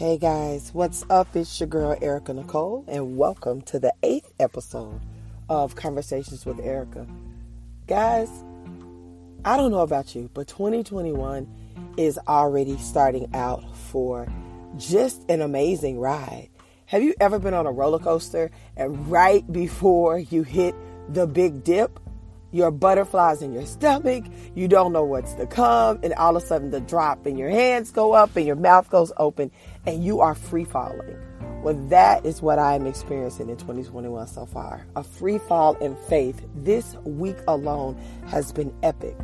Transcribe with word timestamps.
Hey 0.00 0.16
guys, 0.16 0.70
what's 0.72 1.04
up? 1.10 1.36
It's 1.36 1.60
your 1.60 1.66
girl 1.66 1.94
Erica 2.00 2.32
Nicole, 2.32 2.86
and 2.88 3.18
welcome 3.18 3.60
to 3.60 3.78
the 3.78 3.92
eighth 4.02 4.32
episode 4.40 4.98
of 5.50 5.74
Conversations 5.74 6.46
with 6.46 6.58
Erica. 6.58 7.06
Guys, 7.86 8.30
I 9.44 9.58
don't 9.58 9.70
know 9.70 9.80
about 9.80 10.14
you, 10.14 10.30
but 10.32 10.48
2021 10.48 11.46
is 11.98 12.18
already 12.26 12.78
starting 12.78 13.28
out 13.34 13.76
for 13.76 14.26
just 14.78 15.22
an 15.28 15.42
amazing 15.42 16.00
ride. 16.00 16.48
Have 16.86 17.02
you 17.02 17.12
ever 17.20 17.38
been 17.38 17.52
on 17.52 17.66
a 17.66 17.70
roller 17.70 17.98
coaster 17.98 18.50
and 18.78 19.10
right 19.10 19.52
before 19.52 20.18
you 20.18 20.44
hit 20.44 20.74
the 21.10 21.26
big 21.26 21.62
dip, 21.62 22.00
your 22.52 22.70
butterflies 22.70 23.42
in 23.42 23.52
your 23.52 23.66
stomach, 23.66 24.24
you 24.54 24.68
don't 24.68 24.92
know 24.92 25.04
what's 25.04 25.34
to 25.34 25.46
come, 25.46 26.00
and 26.02 26.12
all 26.14 26.36
of 26.36 26.42
a 26.42 26.46
sudden 26.46 26.70
the 26.70 26.80
drop 26.80 27.26
and 27.26 27.38
your 27.38 27.50
hands 27.50 27.90
go 27.90 28.12
up 28.12 28.36
and 28.36 28.46
your 28.46 28.56
mouth 28.56 28.88
goes 28.90 29.12
open 29.16 29.50
and 29.86 30.04
you 30.04 30.20
are 30.20 30.34
free 30.34 30.64
falling. 30.64 31.16
Well, 31.62 31.74
that 31.88 32.24
is 32.24 32.40
what 32.40 32.58
I 32.58 32.74
am 32.74 32.86
experiencing 32.86 33.50
in 33.50 33.56
2021 33.58 34.26
so 34.28 34.46
far. 34.46 34.86
A 34.96 35.02
free 35.02 35.38
fall 35.38 35.74
in 35.76 35.94
faith. 36.08 36.40
This 36.54 36.94
week 37.04 37.36
alone 37.46 38.00
has 38.28 38.50
been 38.50 38.74
epic. 38.82 39.14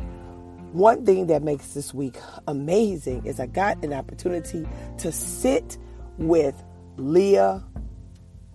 One 0.71 1.03
thing 1.03 1.27
that 1.27 1.41
makes 1.41 1.73
this 1.73 1.95
week 1.95 2.15
amazing 2.47 3.25
is 3.25 3.39
I 3.39 3.47
got 3.47 3.83
an 3.83 3.91
opportunity 3.91 4.67
to 4.99 5.11
sit 5.11 5.79
with 6.19 6.61
Leah. 6.97 7.63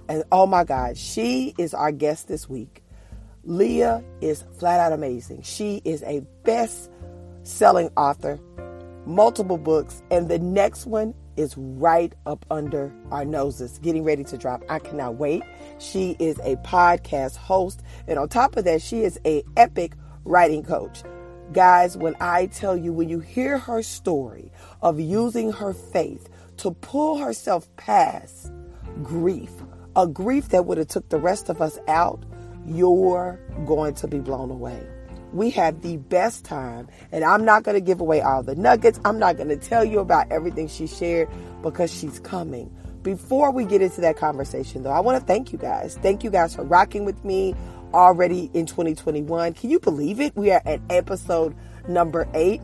And 0.08 0.22
oh 0.30 0.46
my 0.46 0.62
God, 0.62 0.96
she 0.96 1.52
is 1.58 1.74
our 1.74 1.90
guest 1.90 2.28
this 2.28 2.48
week. 2.48 2.81
Leah 3.44 4.04
is 4.20 4.44
flat 4.58 4.78
out 4.78 4.92
amazing. 4.92 5.42
She 5.42 5.82
is 5.84 6.02
a 6.04 6.20
best 6.44 6.90
selling 7.42 7.90
author, 7.96 8.38
multiple 9.04 9.58
books, 9.58 10.02
and 10.10 10.28
the 10.28 10.38
next 10.38 10.86
one 10.86 11.12
is 11.36 11.56
right 11.56 12.12
up 12.24 12.44
under 12.50 12.92
our 13.10 13.24
noses, 13.24 13.78
getting 13.80 14.04
ready 14.04 14.22
to 14.22 14.38
drop. 14.38 14.62
I 14.68 14.78
cannot 14.78 15.16
wait. 15.16 15.42
She 15.78 16.14
is 16.20 16.38
a 16.40 16.56
podcast 16.56 17.36
host, 17.36 17.82
and 18.06 18.18
on 18.18 18.28
top 18.28 18.56
of 18.56 18.64
that, 18.64 18.80
she 18.80 19.02
is 19.02 19.18
a 19.24 19.42
epic 19.56 19.94
writing 20.24 20.62
coach. 20.62 21.02
Guys, 21.52 21.96
when 21.96 22.14
I 22.20 22.46
tell 22.46 22.76
you, 22.76 22.92
when 22.92 23.08
you 23.08 23.18
hear 23.18 23.58
her 23.58 23.82
story 23.82 24.52
of 24.82 25.00
using 25.00 25.50
her 25.52 25.72
faith 25.74 26.28
to 26.58 26.70
pull 26.70 27.18
herself 27.18 27.68
past 27.76 28.52
grief, 29.02 29.50
a 29.96 30.06
grief 30.06 30.50
that 30.50 30.64
would 30.66 30.78
have 30.78 30.88
took 30.88 31.08
the 31.08 31.18
rest 31.18 31.48
of 31.48 31.60
us 31.60 31.78
out, 31.88 32.24
you're 32.66 33.38
going 33.66 33.94
to 33.94 34.08
be 34.08 34.18
blown 34.18 34.50
away. 34.50 34.86
We 35.32 35.48
had 35.48 35.82
the 35.82 35.96
best 35.96 36.44
time, 36.44 36.88
and 37.10 37.24
I'm 37.24 37.44
not 37.44 37.62
going 37.62 37.74
to 37.74 37.80
give 37.80 38.00
away 38.00 38.20
all 38.20 38.42
the 38.42 38.54
nuggets. 38.54 39.00
I'm 39.04 39.18
not 39.18 39.36
going 39.36 39.48
to 39.48 39.56
tell 39.56 39.84
you 39.84 40.00
about 40.00 40.30
everything 40.30 40.68
she 40.68 40.86
shared 40.86 41.28
because 41.62 41.92
she's 41.92 42.20
coming. 42.20 42.70
Before 43.02 43.50
we 43.50 43.64
get 43.64 43.80
into 43.80 44.00
that 44.02 44.16
conversation, 44.16 44.82
though, 44.82 44.90
I 44.90 45.00
want 45.00 45.18
to 45.18 45.26
thank 45.26 45.50
you 45.50 45.58
guys. 45.58 45.98
Thank 46.02 46.22
you 46.22 46.30
guys 46.30 46.54
for 46.54 46.64
rocking 46.64 47.04
with 47.04 47.24
me 47.24 47.54
already 47.94 48.50
in 48.54 48.66
2021. 48.66 49.54
Can 49.54 49.70
you 49.70 49.80
believe 49.80 50.20
it? 50.20 50.36
We 50.36 50.50
are 50.50 50.62
at 50.64 50.80
episode 50.90 51.56
number 51.88 52.28
eight. 52.34 52.60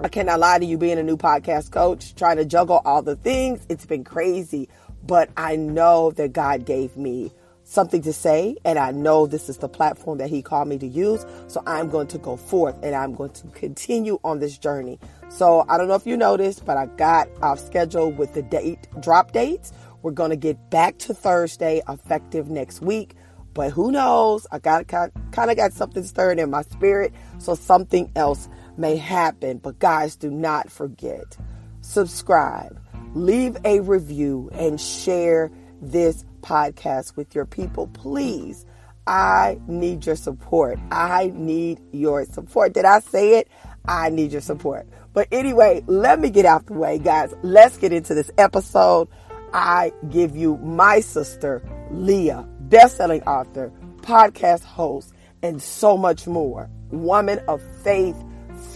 I 0.00 0.08
cannot 0.08 0.40
lie 0.40 0.58
to 0.58 0.64
you, 0.64 0.78
being 0.78 0.98
a 0.98 1.02
new 1.02 1.16
podcast 1.16 1.70
coach, 1.70 2.14
trying 2.14 2.36
to 2.36 2.44
juggle 2.44 2.82
all 2.84 3.02
the 3.02 3.16
things. 3.16 3.64
It's 3.68 3.86
been 3.86 4.04
crazy, 4.04 4.68
but 5.04 5.30
I 5.36 5.56
know 5.56 6.10
that 6.12 6.32
God 6.32 6.64
gave 6.64 6.96
me 6.96 7.32
something 7.68 8.00
to 8.00 8.14
say, 8.14 8.56
and 8.64 8.78
I 8.78 8.92
know 8.92 9.26
this 9.26 9.50
is 9.50 9.58
the 9.58 9.68
platform 9.68 10.18
that 10.18 10.30
He 10.30 10.40
called 10.40 10.68
me 10.68 10.78
to 10.78 10.86
use. 10.86 11.24
So 11.48 11.62
I'm 11.66 11.90
going 11.90 12.06
to 12.08 12.18
go 12.18 12.36
forth 12.36 12.78
and 12.82 12.94
I'm 12.94 13.14
going 13.14 13.30
to 13.32 13.46
continue 13.48 14.18
on 14.24 14.38
this 14.40 14.56
journey. 14.56 14.98
So 15.28 15.66
I 15.68 15.76
don't 15.76 15.86
know 15.86 15.94
if 15.94 16.06
you 16.06 16.16
noticed, 16.16 16.64
but 16.64 16.78
I 16.78 16.86
got 16.86 17.28
off 17.42 17.60
schedule 17.60 18.10
with 18.10 18.32
the 18.32 18.42
date 18.42 18.88
drop 19.00 19.32
dates. 19.32 19.72
We're 20.02 20.12
going 20.12 20.30
to 20.30 20.36
get 20.36 20.70
back 20.70 20.96
to 21.00 21.14
Thursday, 21.14 21.82
effective 21.88 22.48
next 22.48 22.80
week. 22.80 23.14
But 23.52 23.72
who 23.72 23.92
knows? 23.92 24.46
I 24.50 24.60
got 24.60 24.86
kind 24.86 25.12
of 25.36 25.56
got 25.56 25.72
something 25.72 26.04
stirred 26.04 26.38
in 26.38 26.50
my 26.50 26.62
spirit, 26.62 27.12
so 27.38 27.54
something 27.54 28.10
else 28.16 28.48
may 28.76 28.96
happen. 28.96 29.58
But 29.58 29.78
guys, 29.78 30.16
do 30.16 30.30
not 30.30 30.70
forget 30.70 31.36
subscribe, 31.80 32.80
leave 33.14 33.56
a 33.64 33.80
review, 33.80 34.48
and 34.52 34.80
share 34.80 35.50
this 35.80 36.24
podcast 36.40 37.16
with 37.16 37.34
your 37.34 37.44
people, 37.44 37.88
please. 37.88 38.64
I 39.06 39.58
need 39.66 40.04
your 40.04 40.16
support. 40.16 40.78
I 40.90 41.32
need 41.34 41.80
your 41.92 42.24
support. 42.26 42.74
Did 42.74 42.84
I 42.84 43.00
say 43.00 43.38
it? 43.38 43.48
I 43.86 44.10
need 44.10 44.32
your 44.32 44.42
support. 44.42 44.86
But 45.14 45.28
anyway, 45.32 45.82
let 45.86 46.20
me 46.20 46.28
get 46.28 46.44
out 46.44 46.66
the 46.66 46.74
way, 46.74 46.98
guys. 46.98 47.34
Let's 47.42 47.78
get 47.78 47.92
into 47.92 48.14
this 48.14 48.30
episode. 48.36 49.08
I 49.54 49.92
give 50.10 50.36
you 50.36 50.58
my 50.58 51.00
sister, 51.00 51.62
Leah, 51.90 52.46
best-selling 52.60 53.22
author, 53.22 53.72
podcast 54.02 54.62
host, 54.64 55.14
and 55.42 55.62
so 55.62 55.96
much 55.96 56.26
more. 56.26 56.68
Woman 56.90 57.40
of 57.48 57.62
faith, 57.82 58.16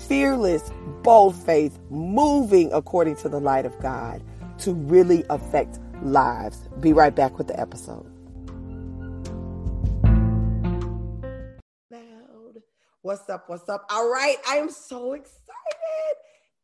fearless, 0.08 0.70
bold 1.02 1.36
faith, 1.36 1.78
moving 1.90 2.72
according 2.72 3.16
to 3.16 3.28
the 3.28 3.40
light 3.40 3.66
of 3.66 3.78
God 3.80 4.22
to 4.60 4.72
really 4.72 5.24
affect 5.28 5.78
lives. 6.02 6.68
Be 6.80 6.92
right 6.92 7.14
back 7.14 7.38
with 7.38 7.48
the 7.48 7.58
episode. 7.58 8.12
What's 13.04 13.28
up? 13.28 13.48
What's 13.48 13.68
up? 13.68 13.84
All 13.90 14.08
right. 14.08 14.36
I 14.48 14.58
am 14.58 14.70
so 14.70 15.14
excited. 15.14 15.42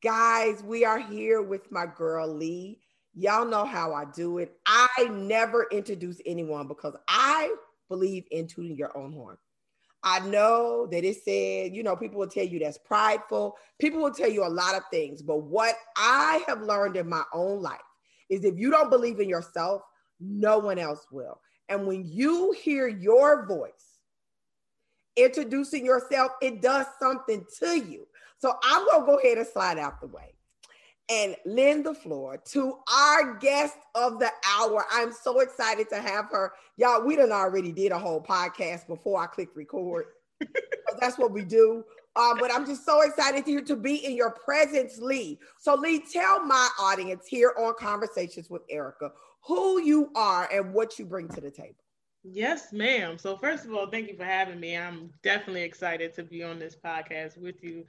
Guys, 0.05 0.63
we 0.63 0.85
are 0.85 1.01
here 1.01 1.43
with 1.43 1.73
my 1.73 1.85
girl 1.85 2.29
Lee. 2.33 2.79
Y'all 3.13 3.45
know 3.45 3.65
how 3.65 3.93
I 3.93 4.05
do 4.15 4.39
it. 4.39 4.55
I 4.65 5.09
never 5.11 5.67
introduce 5.73 6.21
anyone 6.25 6.69
because 6.69 6.95
I 7.09 7.53
believe 7.89 8.25
in 8.31 8.47
tooting 8.47 8.77
your 8.77 8.97
own 8.97 9.13
horn. 9.13 9.37
I 10.05 10.21
know 10.21 10.87
that 10.93 11.03
it 11.03 11.25
said, 11.25 11.75
you 11.75 11.83
know, 11.83 11.97
people 11.97 12.21
will 12.21 12.29
tell 12.29 12.47
you 12.47 12.61
that's 12.61 12.79
prideful. 12.79 13.57
People 13.81 14.01
will 14.01 14.15
tell 14.15 14.31
you 14.31 14.47
a 14.47 14.49
lot 14.49 14.77
of 14.77 14.85
things. 14.93 15.23
But 15.23 15.39
what 15.39 15.75
I 15.97 16.45
have 16.47 16.63
learned 16.63 16.97
in 16.97 17.09
my 17.09 17.25
own 17.35 17.61
life 17.61 17.81
is 18.29 18.45
if 18.45 18.59
you 18.59 18.71
don't 18.71 18.91
believe 18.91 19.21
in 19.21 19.29
yourself, 19.29 19.83
no 20.21 20.59
one 20.59 20.79
else 20.79 21.07
will. 21.11 21.41
And 21.69 21.87
when 21.87 22.05
you 22.07 22.53
hear 22.53 22.89
your 22.89 23.47
voice 23.47 23.99
introducing 25.17 25.85
yourself, 25.85 26.33
it 26.41 26.63
does 26.63 26.87
something 27.01 27.45
to 27.61 27.79
you. 27.79 28.07
So 28.39 28.55
I'm 28.63 28.87
going 28.87 29.01
to 29.01 29.07
go 29.07 29.19
ahead 29.19 29.39
and 29.39 29.47
slide 29.47 29.79
out 29.79 30.01
the 30.01 30.07
way 30.07 30.35
and 31.11 31.35
lend 31.45 31.87
the 31.87 31.95
floor 31.95 32.37
to 32.37 32.79
our 32.93 33.35
guest 33.35 33.77
of 33.95 34.19
the 34.19 34.31
hour. 34.47 34.85
I'm 34.93 35.13
so 35.13 35.41
excited 35.41 35.89
to 35.91 36.01
have 36.01 36.27
her. 36.31 36.53
Y'all, 36.77 37.03
we 37.05 37.17
done 37.17 37.33
already 37.33 37.73
did 37.73 37.93
a 37.93 37.99
whole 37.99 38.23
podcast 38.23 38.87
before 38.87 39.23
I 39.23 39.27
clicked 39.27 39.57
record. 39.57 40.07
that's 41.01 41.19
what 41.19 41.33
we 41.33 41.45
do. 41.45 41.85
Um, 42.19 42.37
but 42.41 42.53
I'm 42.53 42.67
just 42.67 42.85
so 42.85 43.03
excited 43.03 43.47
to, 43.47 43.63
to 43.63 43.77
be 43.77 44.05
in 44.05 44.17
your 44.17 44.33
presence, 44.33 44.99
Lee. 44.99 45.39
So, 45.59 45.77
Lee, 45.77 46.01
tell 46.01 46.45
my 46.45 46.69
audience 46.81 47.27
here 47.27 47.55
on 47.57 47.75
Conversations 47.79 48.51
with 48.51 48.63
Erica 48.69 49.13
who 49.49 49.81
you 49.81 50.11
are 50.15 50.49
and 50.53 50.75
what 50.75 50.99
you 50.99 51.07
bring 51.07 51.29
to 51.29 51.41
the 51.41 51.51
table. 51.51 51.77
Yes, 52.25 52.73
ma'am. 52.73 53.17
So, 53.17 53.37
first 53.37 53.65
of 53.65 53.73
all, 53.73 53.89
thank 53.91 54.09
you 54.09 54.17
for 54.17 54.25
having 54.25 54.61
me. 54.61 54.77
I'm 54.77 55.11
definitely 55.23 55.63
excited 55.63 56.13
to 56.15 56.25
be 56.25 56.43
on 56.43 56.59
this 56.59 56.77
podcast 56.77 57.39
with 57.39 57.63
you. 57.63 57.85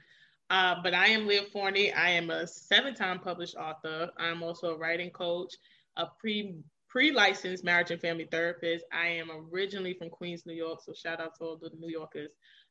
Uh, 0.48 0.76
but 0.82 0.94
I 0.94 1.08
am 1.08 1.26
Leah 1.26 1.44
Forney. 1.52 1.92
I 1.92 2.10
am 2.10 2.30
a 2.30 2.46
seven-time 2.46 3.18
published 3.20 3.56
author. 3.56 4.10
I'm 4.16 4.42
also 4.42 4.74
a 4.74 4.78
writing 4.78 5.10
coach, 5.10 5.54
a 5.96 6.06
pre 6.18 6.56
pre-licensed 6.88 7.62
marriage 7.62 7.92
and 7.92 8.00
family 8.00 8.26
therapist. 8.30 8.84
I 8.92 9.06
am 9.06 9.30
originally 9.52 9.94
from 9.94 10.10
Queens, 10.10 10.44
New 10.44 10.54
York. 10.54 10.80
So 10.84 10.92
shout 10.92 11.20
out 11.20 11.36
to 11.36 11.44
all 11.44 11.56
the 11.56 11.70
New 11.78 11.88
Yorkers 11.88 12.30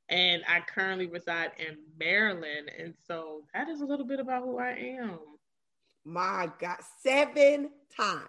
and 0.09 0.44
I 0.47 0.62
currently 0.62 1.08
reside 1.08 1.52
in 1.59 1.78
Maryland. 2.00 2.72
And 2.78 2.94
so 3.08 3.44
that 3.53 3.70
is 3.70 3.81
a 3.81 3.86
little 3.86 4.06
bit 4.06 4.19
about 4.19 4.44
who 4.44 4.57
I 4.57 4.72
am. 4.72 5.19
My 6.06 6.50
God, 6.60 6.78
seven 7.04 7.69
times. 7.95 8.24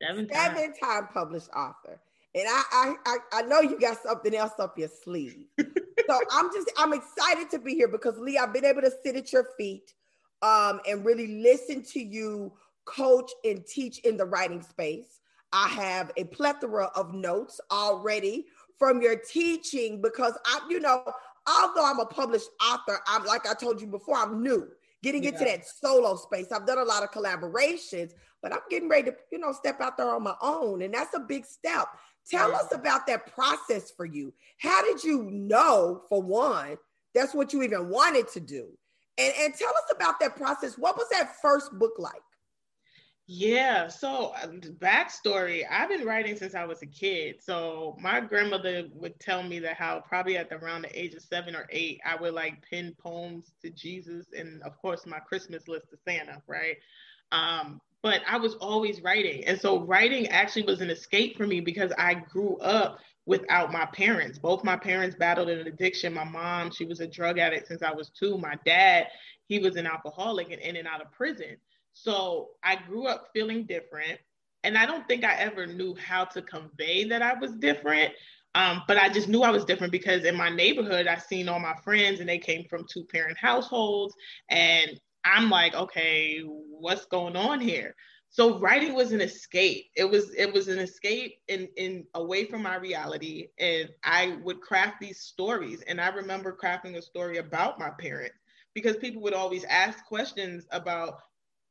Seven, 0.00 0.28
seven 0.32 0.74
time 0.74 1.08
published 1.12 1.48
author. 1.56 2.00
And 2.34 2.44
I, 2.46 2.94
I 3.06 3.16
I 3.32 3.42
know 3.42 3.60
you 3.60 3.80
got 3.80 4.02
something 4.02 4.34
else 4.34 4.52
up 4.58 4.78
your 4.78 4.90
sleeve. 5.02 5.46
so 5.58 6.20
I'm 6.30 6.52
just 6.52 6.70
I'm 6.76 6.92
excited 6.92 7.50
to 7.50 7.58
be 7.58 7.74
here 7.74 7.88
because 7.88 8.18
Lee, 8.18 8.36
I've 8.36 8.52
been 8.52 8.66
able 8.66 8.82
to 8.82 8.92
sit 9.02 9.16
at 9.16 9.32
your 9.32 9.46
feet 9.56 9.94
um, 10.42 10.80
and 10.86 11.04
really 11.04 11.42
listen 11.42 11.82
to 11.92 12.00
you 12.00 12.52
coach 12.84 13.30
and 13.44 13.66
teach 13.66 14.00
in 14.00 14.18
the 14.18 14.26
writing 14.26 14.62
space. 14.62 15.20
I 15.52 15.68
have 15.68 16.12
a 16.18 16.24
plethora 16.24 16.90
of 16.94 17.14
notes 17.14 17.58
already 17.70 18.46
from 18.78 19.00
your 19.00 19.16
teaching 19.16 20.02
because 20.02 20.34
I, 20.44 20.60
you 20.68 20.80
know, 20.80 21.04
although 21.48 21.84
I'm 21.84 22.00
a 22.00 22.06
published 22.06 22.48
author, 22.62 23.00
I'm 23.06 23.24
like 23.24 23.48
I 23.48 23.54
told 23.54 23.80
you 23.80 23.86
before, 23.86 24.16
I'm 24.16 24.42
new 24.42 24.68
getting 25.06 25.22
yeah. 25.22 25.30
into 25.30 25.44
that 25.44 25.66
solo 25.66 26.16
space. 26.16 26.50
I've 26.50 26.66
done 26.66 26.78
a 26.78 26.84
lot 26.84 27.04
of 27.04 27.10
collaborations, 27.12 28.12
but 28.42 28.52
I'm 28.52 28.60
getting 28.68 28.88
ready 28.88 29.10
to, 29.10 29.16
you 29.30 29.38
know, 29.38 29.52
step 29.52 29.80
out 29.80 29.96
there 29.96 30.12
on 30.12 30.24
my 30.24 30.34
own. 30.42 30.82
And 30.82 30.92
that's 30.92 31.14
a 31.14 31.20
big 31.20 31.44
step. 31.44 31.86
Tell 32.28 32.50
yeah. 32.50 32.56
us 32.56 32.74
about 32.74 33.06
that 33.06 33.32
process 33.32 33.92
for 33.96 34.04
you. 34.04 34.34
How 34.58 34.82
did 34.82 35.04
you 35.04 35.30
know, 35.30 36.02
for 36.08 36.22
one, 36.22 36.76
that's 37.14 37.34
what 37.34 37.52
you 37.52 37.62
even 37.62 37.88
wanted 37.88 38.28
to 38.28 38.40
do? 38.40 38.66
And, 39.16 39.32
and 39.38 39.54
tell 39.54 39.70
us 39.70 39.94
about 39.94 40.18
that 40.20 40.36
process. 40.36 40.76
What 40.76 40.96
was 40.96 41.08
that 41.10 41.36
first 41.40 41.72
book 41.78 41.92
like? 41.98 42.12
Yeah. 43.28 43.88
So 43.88 44.34
uh, 44.40 44.46
backstory, 44.78 45.64
I've 45.68 45.88
been 45.88 46.06
writing 46.06 46.36
since 46.36 46.54
I 46.54 46.64
was 46.64 46.82
a 46.82 46.86
kid. 46.86 47.36
So 47.40 47.96
my 48.00 48.20
grandmother 48.20 48.84
would 48.92 49.18
tell 49.18 49.42
me 49.42 49.58
that 49.60 49.76
how 49.76 50.00
probably 50.06 50.36
at 50.36 50.48
the, 50.48 50.56
around 50.56 50.82
the 50.82 50.98
age 50.98 51.14
of 51.14 51.22
seven 51.22 51.56
or 51.56 51.66
eight, 51.70 52.00
I 52.06 52.14
would 52.14 52.34
like 52.34 52.64
pin 52.68 52.94
poems 52.98 53.52
to 53.62 53.70
Jesus 53.70 54.26
and 54.36 54.62
of 54.62 54.76
course 54.78 55.06
my 55.06 55.18
Christmas 55.18 55.66
list 55.66 55.90
to 55.90 55.96
Santa, 56.04 56.40
right? 56.46 56.76
Um, 57.32 57.80
but 58.00 58.22
I 58.28 58.36
was 58.36 58.54
always 58.54 59.02
writing. 59.02 59.44
And 59.44 59.60
so 59.60 59.80
writing 59.80 60.28
actually 60.28 60.62
was 60.62 60.80
an 60.80 60.90
escape 60.90 61.36
for 61.36 61.48
me 61.48 61.60
because 61.60 61.90
I 61.98 62.14
grew 62.14 62.56
up 62.58 63.00
without 63.24 63.72
my 63.72 63.86
parents. 63.86 64.38
Both 64.38 64.62
my 64.62 64.76
parents 64.76 65.16
battled 65.16 65.48
an 65.48 65.66
addiction. 65.66 66.14
My 66.14 66.22
mom, 66.22 66.70
she 66.70 66.84
was 66.84 67.00
a 67.00 67.08
drug 67.08 67.40
addict 67.40 67.66
since 67.66 67.82
I 67.82 67.90
was 67.90 68.10
two. 68.10 68.38
My 68.38 68.54
dad, 68.64 69.08
he 69.48 69.58
was 69.58 69.74
an 69.74 69.88
alcoholic 69.88 70.52
and 70.52 70.62
in 70.62 70.76
and 70.76 70.86
out 70.86 71.02
of 71.02 71.10
prison. 71.10 71.56
So 71.98 72.50
I 72.62 72.76
grew 72.76 73.06
up 73.06 73.30
feeling 73.32 73.64
different. 73.64 74.18
And 74.64 74.76
I 74.76 74.84
don't 74.84 75.08
think 75.08 75.24
I 75.24 75.34
ever 75.36 75.66
knew 75.66 75.94
how 75.96 76.24
to 76.26 76.42
convey 76.42 77.04
that 77.04 77.22
I 77.22 77.34
was 77.34 77.52
different. 77.56 78.12
Um, 78.54 78.82
but 78.86 78.98
I 78.98 79.08
just 79.08 79.28
knew 79.28 79.42
I 79.42 79.50
was 79.50 79.64
different 79.64 79.92
because 79.92 80.24
in 80.24 80.36
my 80.36 80.50
neighborhood, 80.50 81.06
I 81.06 81.16
seen 81.16 81.48
all 81.48 81.58
my 81.58 81.74
friends 81.84 82.20
and 82.20 82.28
they 82.28 82.38
came 82.38 82.64
from 82.68 82.84
two 82.84 83.04
parent 83.04 83.38
households. 83.38 84.14
And 84.50 85.00
I'm 85.24 85.48
like, 85.48 85.74
okay, 85.74 86.40
what's 86.44 87.06
going 87.06 87.34
on 87.34 87.60
here? 87.60 87.94
So 88.28 88.58
writing 88.58 88.92
was 88.92 89.12
an 89.12 89.22
escape. 89.22 89.86
It 89.96 90.04
was 90.04 90.34
it 90.34 90.52
was 90.52 90.68
an 90.68 90.78
escape 90.78 91.36
in 91.48 91.68
in 91.76 92.04
away 92.14 92.44
from 92.44 92.62
my 92.62 92.76
reality. 92.76 93.48
And 93.58 93.88
I 94.04 94.36
would 94.42 94.60
craft 94.60 95.00
these 95.00 95.20
stories. 95.20 95.80
And 95.82 95.98
I 95.98 96.08
remember 96.08 96.54
crafting 96.62 96.96
a 96.96 97.02
story 97.02 97.38
about 97.38 97.78
my 97.78 97.90
parents 97.98 98.36
because 98.74 98.98
people 98.98 99.22
would 99.22 99.32
always 99.32 99.64
ask 99.64 100.04
questions 100.04 100.66
about 100.70 101.20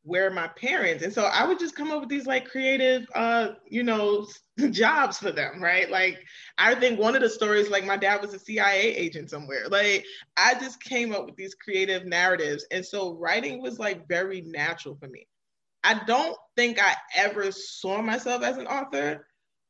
where 0.05 0.29
my 0.29 0.47
parents 0.49 1.03
and 1.03 1.11
so 1.11 1.23
i 1.23 1.45
would 1.45 1.57
just 1.57 1.75
come 1.75 1.91
up 1.91 1.99
with 1.99 2.09
these 2.09 2.27
like 2.27 2.45
creative 2.45 3.07
uh 3.15 3.49
you 3.67 3.81
know 3.81 4.25
jobs 4.69 5.17
for 5.17 5.31
them 5.31 5.61
right? 5.61 5.89
Like 5.89 6.23
i 6.59 6.75
think 6.75 6.99
one 6.99 7.15
of 7.15 7.21
the 7.21 7.29
stories 7.29 7.69
like 7.69 7.85
my 7.85 7.97
dad 7.97 8.21
was 8.21 8.33
a 8.33 8.39
cia 8.39 8.95
agent 8.95 9.29
somewhere. 9.31 9.67
Like 9.67 10.05
i 10.37 10.53
just 10.53 10.81
came 10.81 11.13
up 11.13 11.25
with 11.25 11.35
these 11.35 11.55
creative 11.55 12.05
narratives 12.05 12.65
and 12.71 12.85
so 12.85 13.15
writing 13.15 13.61
was 13.61 13.79
like 13.79 14.07
very 14.07 14.41
natural 14.41 14.95
for 14.95 15.07
me. 15.07 15.27
I 15.83 16.01
don't 16.05 16.37
think 16.55 16.79
i 16.79 16.95
ever 17.15 17.51
saw 17.51 18.01
myself 18.01 18.43
as 18.43 18.57
an 18.57 18.67
author 18.67 19.25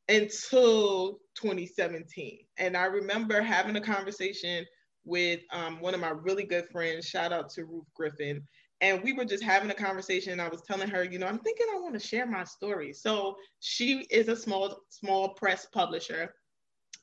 until 0.08 1.18
2017 1.34 2.40
and 2.58 2.76
i 2.76 2.84
remember 2.84 3.40
having 3.40 3.76
a 3.76 3.80
conversation 3.80 4.64
with 5.06 5.40
um, 5.52 5.80
one 5.80 5.94
of 5.94 6.00
my 6.00 6.10
really 6.10 6.44
good 6.44 6.68
friends. 6.70 7.06
Shout 7.06 7.32
out 7.32 7.48
to 7.50 7.64
ruth 7.64 7.86
griffin 7.94 8.42
and 8.80 9.02
we 9.02 9.12
were 9.12 9.24
just 9.24 9.42
having 9.42 9.70
a 9.70 9.74
conversation 9.74 10.32
and 10.32 10.40
i 10.40 10.48
was 10.48 10.62
telling 10.62 10.88
her 10.88 11.04
you 11.04 11.18
know 11.18 11.26
i'm 11.26 11.38
thinking 11.38 11.66
i 11.74 11.80
want 11.80 11.94
to 11.94 12.00
share 12.00 12.26
my 12.26 12.44
story. 12.44 12.92
So 12.92 13.36
she 13.60 14.06
is 14.10 14.28
a 14.28 14.36
small 14.36 14.80
small 14.90 15.30
press 15.30 15.66
publisher 15.66 16.34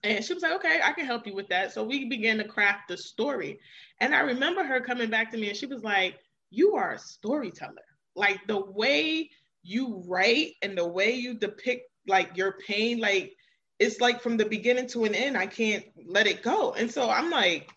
and 0.04 0.24
she 0.24 0.34
was 0.34 0.44
like 0.44 0.54
okay 0.54 0.80
i 0.84 0.92
can 0.94 1.06
help 1.06 1.26
you 1.26 1.34
with 1.34 1.48
that. 1.50 1.74
So 1.74 1.84
we 1.84 2.10
began 2.10 2.38
to 2.38 2.44
craft 2.44 2.90
the 2.90 2.98
story. 2.98 3.60
And 4.00 4.14
i 4.14 4.20
remember 4.20 4.64
her 4.64 4.82
coming 4.82 5.10
back 5.10 5.32
to 5.32 5.38
me 5.38 5.50
and 5.50 5.58
she 5.58 5.66
was 5.66 5.84
like 5.84 6.20
you 6.50 6.76
are 6.76 6.94
a 6.94 7.00
storyteller. 7.00 7.86
Like 8.16 8.40
the 8.48 8.64
way 8.66 9.30
you 9.64 10.04
write 10.08 10.54
and 10.62 10.78
the 10.78 10.88
way 10.88 11.16
you 11.16 11.34
depict 11.34 11.90
like 12.08 12.36
your 12.36 12.58
pain 12.68 13.00
like 13.00 13.34
it's 13.80 14.02
like 14.02 14.22
from 14.22 14.38
the 14.38 14.46
beginning 14.46 14.88
to 14.88 15.06
an 15.06 15.16
end 15.16 15.38
i 15.38 15.48
can't 15.48 15.86
let 16.06 16.28
it 16.28 16.44
go. 16.44 16.74
And 16.74 16.92
so 16.92 17.10
i'm 17.10 17.30
like 17.30 17.72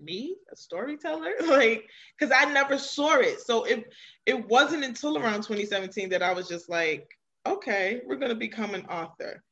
me 0.00 0.36
a 0.52 0.56
storyteller? 0.56 1.32
Like 1.46 1.88
because 2.18 2.34
i 2.36 2.50
never 2.52 2.78
saw 2.78 3.16
it. 3.16 3.40
So 3.40 3.64
it 3.64 3.84
it 4.26 4.48
wasn't 4.48 4.84
until 4.84 5.18
around 5.18 5.42
2017 5.42 6.08
that 6.10 6.22
i 6.22 6.32
was 6.32 6.48
just 6.48 6.68
like 6.68 7.08
okay 7.46 8.00
we're 8.06 8.16
going 8.16 8.30
to 8.30 8.36
become 8.36 8.74
an 8.74 8.86
author. 8.86 9.42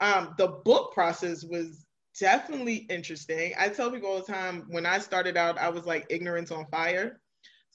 Um 0.00 0.34
the 0.38 0.48
book 0.48 0.92
process 0.92 1.44
was 1.44 1.84
definitely 2.18 2.86
interesting. 2.90 3.52
I 3.58 3.68
tell 3.68 3.90
people 3.90 4.10
all 4.10 4.20
the 4.20 4.32
time 4.32 4.64
when 4.68 4.86
i 4.86 4.98
started 4.98 5.36
out 5.36 5.58
i 5.58 5.68
was 5.68 5.86
like 5.86 6.06
ignorance 6.10 6.50
on 6.50 6.66
fire. 6.66 7.20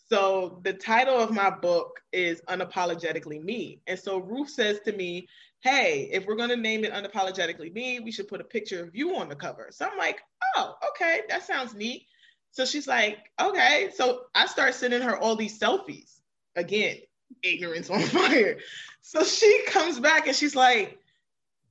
So 0.09 0.61
the 0.63 0.73
title 0.73 1.19
of 1.19 1.31
my 1.31 1.49
book 1.49 1.99
is 2.13 2.41
unapologetically 2.47 3.43
me. 3.43 3.81
And 3.87 3.99
so 3.99 4.19
ruth 4.19 4.49
says 4.49 4.79
to 4.85 4.93
me 4.93 5.27
hey 5.61 6.09
if 6.11 6.25
we're 6.25 6.35
going 6.35 6.49
to 6.49 6.55
name 6.55 6.85
it 6.85 6.93
unapologetically 6.93 7.73
me 7.73 7.99
we 7.99 8.11
should 8.11 8.27
put 8.27 8.41
a 8.41 8.43
picture 8.45 8.83
of 8.83 8.95
you 8.95 9.15
on 9.15 9.29
the 9.29 9.35
cover. 9.35 9.67
So 9.71 9.85
i'm 9.85 9.97
like 9.97 10.21
oh 10.55 10.75
okay 10.89 11.21
that 11.29 11.43
sounds 11.45 11.73
neat 11.73 12.07
so 12.51 12.65
she's 12.65 12.87
like, 12.87 13.31
okay. 13.39 13.91
So 13.95 14.21
I 14.33 14.45
start 14.47 14.73
sending 14.73 15.01
her 15.01 15.17
all 15.17 15.35
these 15.35 15.59
selfies. 15.59 16.19
Again, 16.55 16.97
ignorance 17.43 17.89
on 17.89 18.01
fire. 18.03 18.57
So 19.01 19.23
she 19.23 19.63
comes 19.67 19.99
back 19.99 20.27
and 20.27 20.35
she's 20.35 20.55
like, 20.55 20.99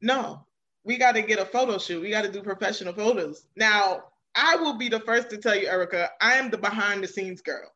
no, 0.00 0.44
we 0.84 0.96
got 0.96 1.12
to 1.12 1.22
get 1.22 1.38
a 1.38 1.44
photo 1.44 1.78
shoot. 1.78 2.00
We 2.00 2.10
got 2.10 2.22
to 2.22 2.30
do 2.30 2.42
professional 2.42 2.92
photos. 2.92 3.46
Now, 3.56 4.04
I 4.34 4.56
will 4.56 4.78
be 4.78 4.88
the 4.88 5.00
first 5.00 5.30
to 5.30 5.38
tell 5.38 5.56
you, 5.56 5.66
Erica, 5.66 6.10
I 6.20 6.34
am 6.34 6.50
the 6.50 6.58
behind 6.58 7.02
the 7.02 7.08
scenes 7.08 7.40
girl. 7.40 7.72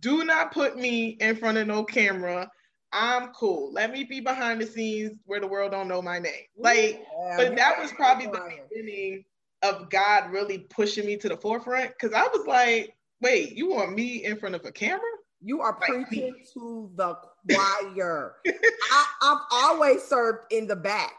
Do 0.00 0.24
not 0.24 0.52
put 0.52 0.76
me 0.76 1.16
in 1.20 1.36
front 1.36 1.58
of 1.58 1.66
no 1.66 1.84
camera. 1.84 2.50
I'm 2.92 3.28
cool. 3.28 3.72
Let 3.72 3.92
me 3.92 4.04
be 4.04 4.20
behind 4.20 4.60
the 4.60 4.66
scenes 4.66 5.12
where 5.24 5.40
the 5.40 5.46
world 5.46 5.72
don't 5.72 5.88
know 5.88 6.02
my 6.02 6.18
name. 6.18 6.46
Like, 6.58 7.06
yeah, 7.16 7.36
but 7.36 7.56
that 7.56 7.80
was 7.80 7.92
probably 7.92 8.26
the 8.26 8.42
beginning 8.68 9.24
of 9.62 9.90
God 9.90 10.30
really 10.30 10.58
pushing 10.58 11.06
me 11.06 11.16
to 11.18 11.28
the 11.28 11.36
forefront 11.36 11.90
because 11.90 12.14
I 12.14 12.26
was 12.28 12.46
like, 12.46 12.94
wait, 13.20 13.52
you 13.52 13.70
want 13.70 13.94
me 13.94 14.24
in 14.24 14.36
front 14.36 14.54
of 14.54 14.64
a 14.64 14.72
camera? 14.72 15.00
You 15.42 15.60
are 15.60 15.76
like 15.80 16.08
preaching 16.08 16.32
me. 16.32 16.44
to 16.54 16.90
the 16.96 17.16
choir. 17.50 18.36
I, 18.46 19.04
have 19.22 19.38
always 19.50 20.02
served 20.02 20.52
in 20.52 20.66
the 20.66 20.76
back. 20.76 21.12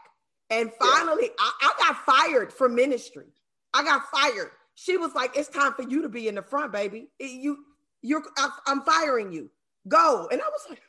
And 0.50 0.70
finally, 0.80 1.24
yeah. 1.24 1.30
I, 1.38 1.52
I 1.62 1.72
got 1.78 2.04
fired 2.04 2.52
from 2.52 2.74
ministry. 2.74 3.26
I 3.74 3.82
got 3.82 4.02
fired. 4.10 4.50
She 4.74 4.96
was 4.96 5.14
like, 5.14 5.36
it's 5.36 5.48
time 5.48 5.72
for 5.74 5.82
you 5.82 6.02
to 6.02 6.08
be 6.08 6.28
in 6.28 6.34
the 6.34 6.42
front, 6.42 6.72
baby. 6.72 7.08
You, 7.18 7.58
you're, 8.02 8.22
I'm 8.66 8.82
firing 8.82 9.32
you. 9.32 9.50
Go. 9.88 10.28
And 10.30 10.40
I 10.40 10.44
was 10.44 10.66
like, 10.68 10.82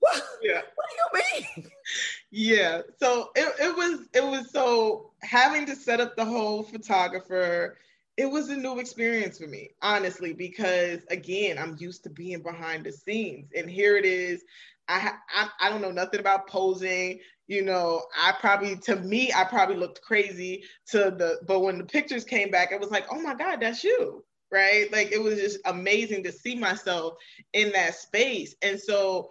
what? 0.00 0.22
Yeah. 0.42 0.62
What 0.74 0.86
do 0.90 1.18
you 1.18 1.54
mean? 1.56 1.70
Yeah. 2.32 2.80
So 2.98 3.30
it, 3.36 3.54
it 3.60 3.76
was 3.76 4.08
it 4.14 4.24
was 4.24 4.50
so 4.50 5.12
having 5.22 5.66
to 5.66 5.76
set 5.76 6.00
up 6.00 6.16
the 6.16 6.24
whole 6.24 6.62
photographer, 6.62 7.76
it 8.16 8.26
was 8.26 8.48
a 8.48 8.56
new 8.56 8.78
experience 8.80 9.38
for 9.38 9.46
me, 9.46 9.70
honestly, 9.82 10.32
because 10.32 11.00
again, 11.10 11.58
I'm 11.58 11.76
used 11.78 12.04
to 12.04 12.10
being 12.10 12.42
behind 12.42 12.84
the 12.84 12.92
scenes. 12.92 13.50
And 13.54 13.70
here 13.70 13.96
it 13.98 14.06
is. 14.06 14.44
I, 14.88 15.12
I 15.34 15.48
I 15.60 15.70
don't 15.70 15.82
know 15.82 15.92
nothing 15.92 16.20
about 16.20 16.48
posing. 16.48 17.20
You 17.48 17.62
know, 17.64 18.02
I 18.18 18.32
probably 18.40 18.76
to 18.78 18.96
me, 18.96 19.30
I 19.36 19.44
probably 19.44 19.76
looked 19.76 20.00
crazy 20.00 20.64
to 20.88 20.98
the 21.16 21.40
but 21.46 21.60
when 21.60 21.76
the 21.78 21.84
pictures 21.84 22.24
came 22.24 22.50
back, 22.50 22.72
it 22.72 22.80
was 22.80 22.90
like, 22.90 23.06
oh 23.12 23.20
my 23.20 23.34
God, 23.34 23.60
that's 23.60 23.84
you 23.84 24.24
right? 24.50 24.92
Like 24.92 25.12
it 25.12 25.22
was 25.22 25.36
just 25.40 25.58
amazing 25.64 26.24
to 26.24 26.32
see 26.32 26.54
myself 26.54 27.14
in 27.54 27.72
that 27.72 27.94
space. 27.94 28.54
And 28.62 28.78
so 28.78 29.30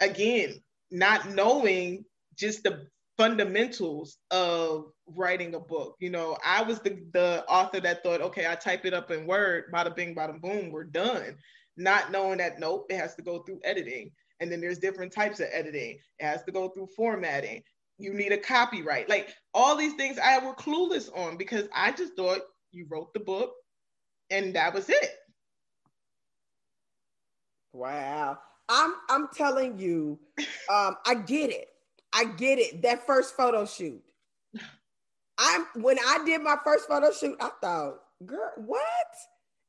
again, 0.00 0.62
not 0.90 1.28
knowing 1.28 2.04
just 2.36 2.62
the 2.62 2.86
fundamentals 3.16 4.18
of 4.30 4.86
writing 5.06 5.54
a 5.54 5.60
book. 5.60 5.96
You 6.00 6.10
know, 6.10 6.36
I 6.44 6.62
was 6.62 6.80
the, 6.80 6.98
the 7.12 7.44
author 7.48 7.80
that 7.80 8.02
thought, 8.02 8.20
okay, 8.20 8.46
I 8.46 8.54
type 8.54 8.84
it 8.84 8.94
up 8.94 9.10
in 9.10 9.26
Word, 9.26 9.64
bada 9.72 9.94
bing, 9.94 10.14
bada 10.14 10.40
boom, 10.40 10.70
we're 10.70 10.84
done. 10.84 11.36
Not 11.76 12.10
knowing 12.10 12.38
that, 12.38 12.58
nope, 12.58 12.86
it 12.90 12.96
has 12.96 13.14
to 13.16 13.22
go 13.22 13.40
through 13.40 13.60
editing. 13.64 14.10
And 14.40 14.50
then 14.50 14.60
there's 14.60 14.78
different 14.78 15.12
types 15.12 15.40
of 15.40 15.46
editing. 15.52 15.98
It 16.18 16.24
has 16.24 16.42
to 16.44 16.52
go 16.52 16.68
through 16.68 16.88
formatting. 16.96 17.62
You 17.98 18.12
need 18.12 18.32
a 18.32 18.38
copyright. 18.38 19.08
Like 19.08 19.32
all 19.52 19.76
these 19.76 19.94
things 19.94 20.18
I 20.18 20.44
were 20.44 20.54
clueless 20.54 21.08
on 21.16 21.36
because 21.36 21.68
I 21.74 21.92
just 21.92 22.14
thought 22.16 22.40
you 22.72 22.86
wrote 22.90 23.14
the 23.14 23.20
book 23.20 23.52
and 24.30 24.54
that 24.54 24.74
was 24.74 24.88
it. 24.88 25.10
Wow. 27.72 28.38
I'm 28.68 28.94
I'm 29.10 29.28
telling 29.34 29.78
you, 29.78 30.18
um, 30.70 30.96
I 31.06 31.14
get 31.26 31.50
it. 31.50 31.68
I 32.14 32.24
get 32.24 32.58
it. 32.58 32.82
That 32.82 33.06
first 33.06 33.36
photo 33.36 33.66
shoot. 33.66 34.00
I'm 35.36 35.66
when 35.74 35.98
I 35.98 36.22
did 36.24 36.42
my 36.42 36.56
first 36.64 36.86
photo 36.88 37.10
shoot, 37.10 37.36
I 37.40 37.50
thought, 37.60 37.96
girl, 38.24 38.52
what? 38.56 38.80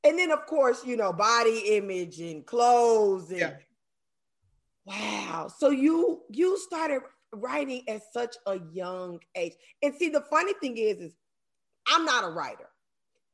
And 0.04 0.20
then 0.20 0.32
of 0.32 0.46
course, 0.46 0.86
you 0.86 0.96
know, 0.96 1.12
body 1.12 1.75
image 1.75 2.20
and 2.20 2.46
clothes 2.46 3.32
and 3.32 3.40
yeah. 3.40 3.54
wow. 4.86 5.48
So 5.58 5.72
you 5.72 6.22
you 6.30 6.58
started 6.60 7.02
writing 7.34 7.82
at 7.88 8.02
such 8.14 8.36
a 8.46 8.60
young 8.72 9.20
age. 9.36 9.54
And 9.82 9.96
see, 9.96 10.10
the 10.10 10.22
funny 10.22 10.54
thing 10.62 10.78
is, 10.78 10.98
is 10.98 11.16
I'm 11.88 12.06
not 12.06 12.24
a 12.24 12.30
writer 12.30 12.70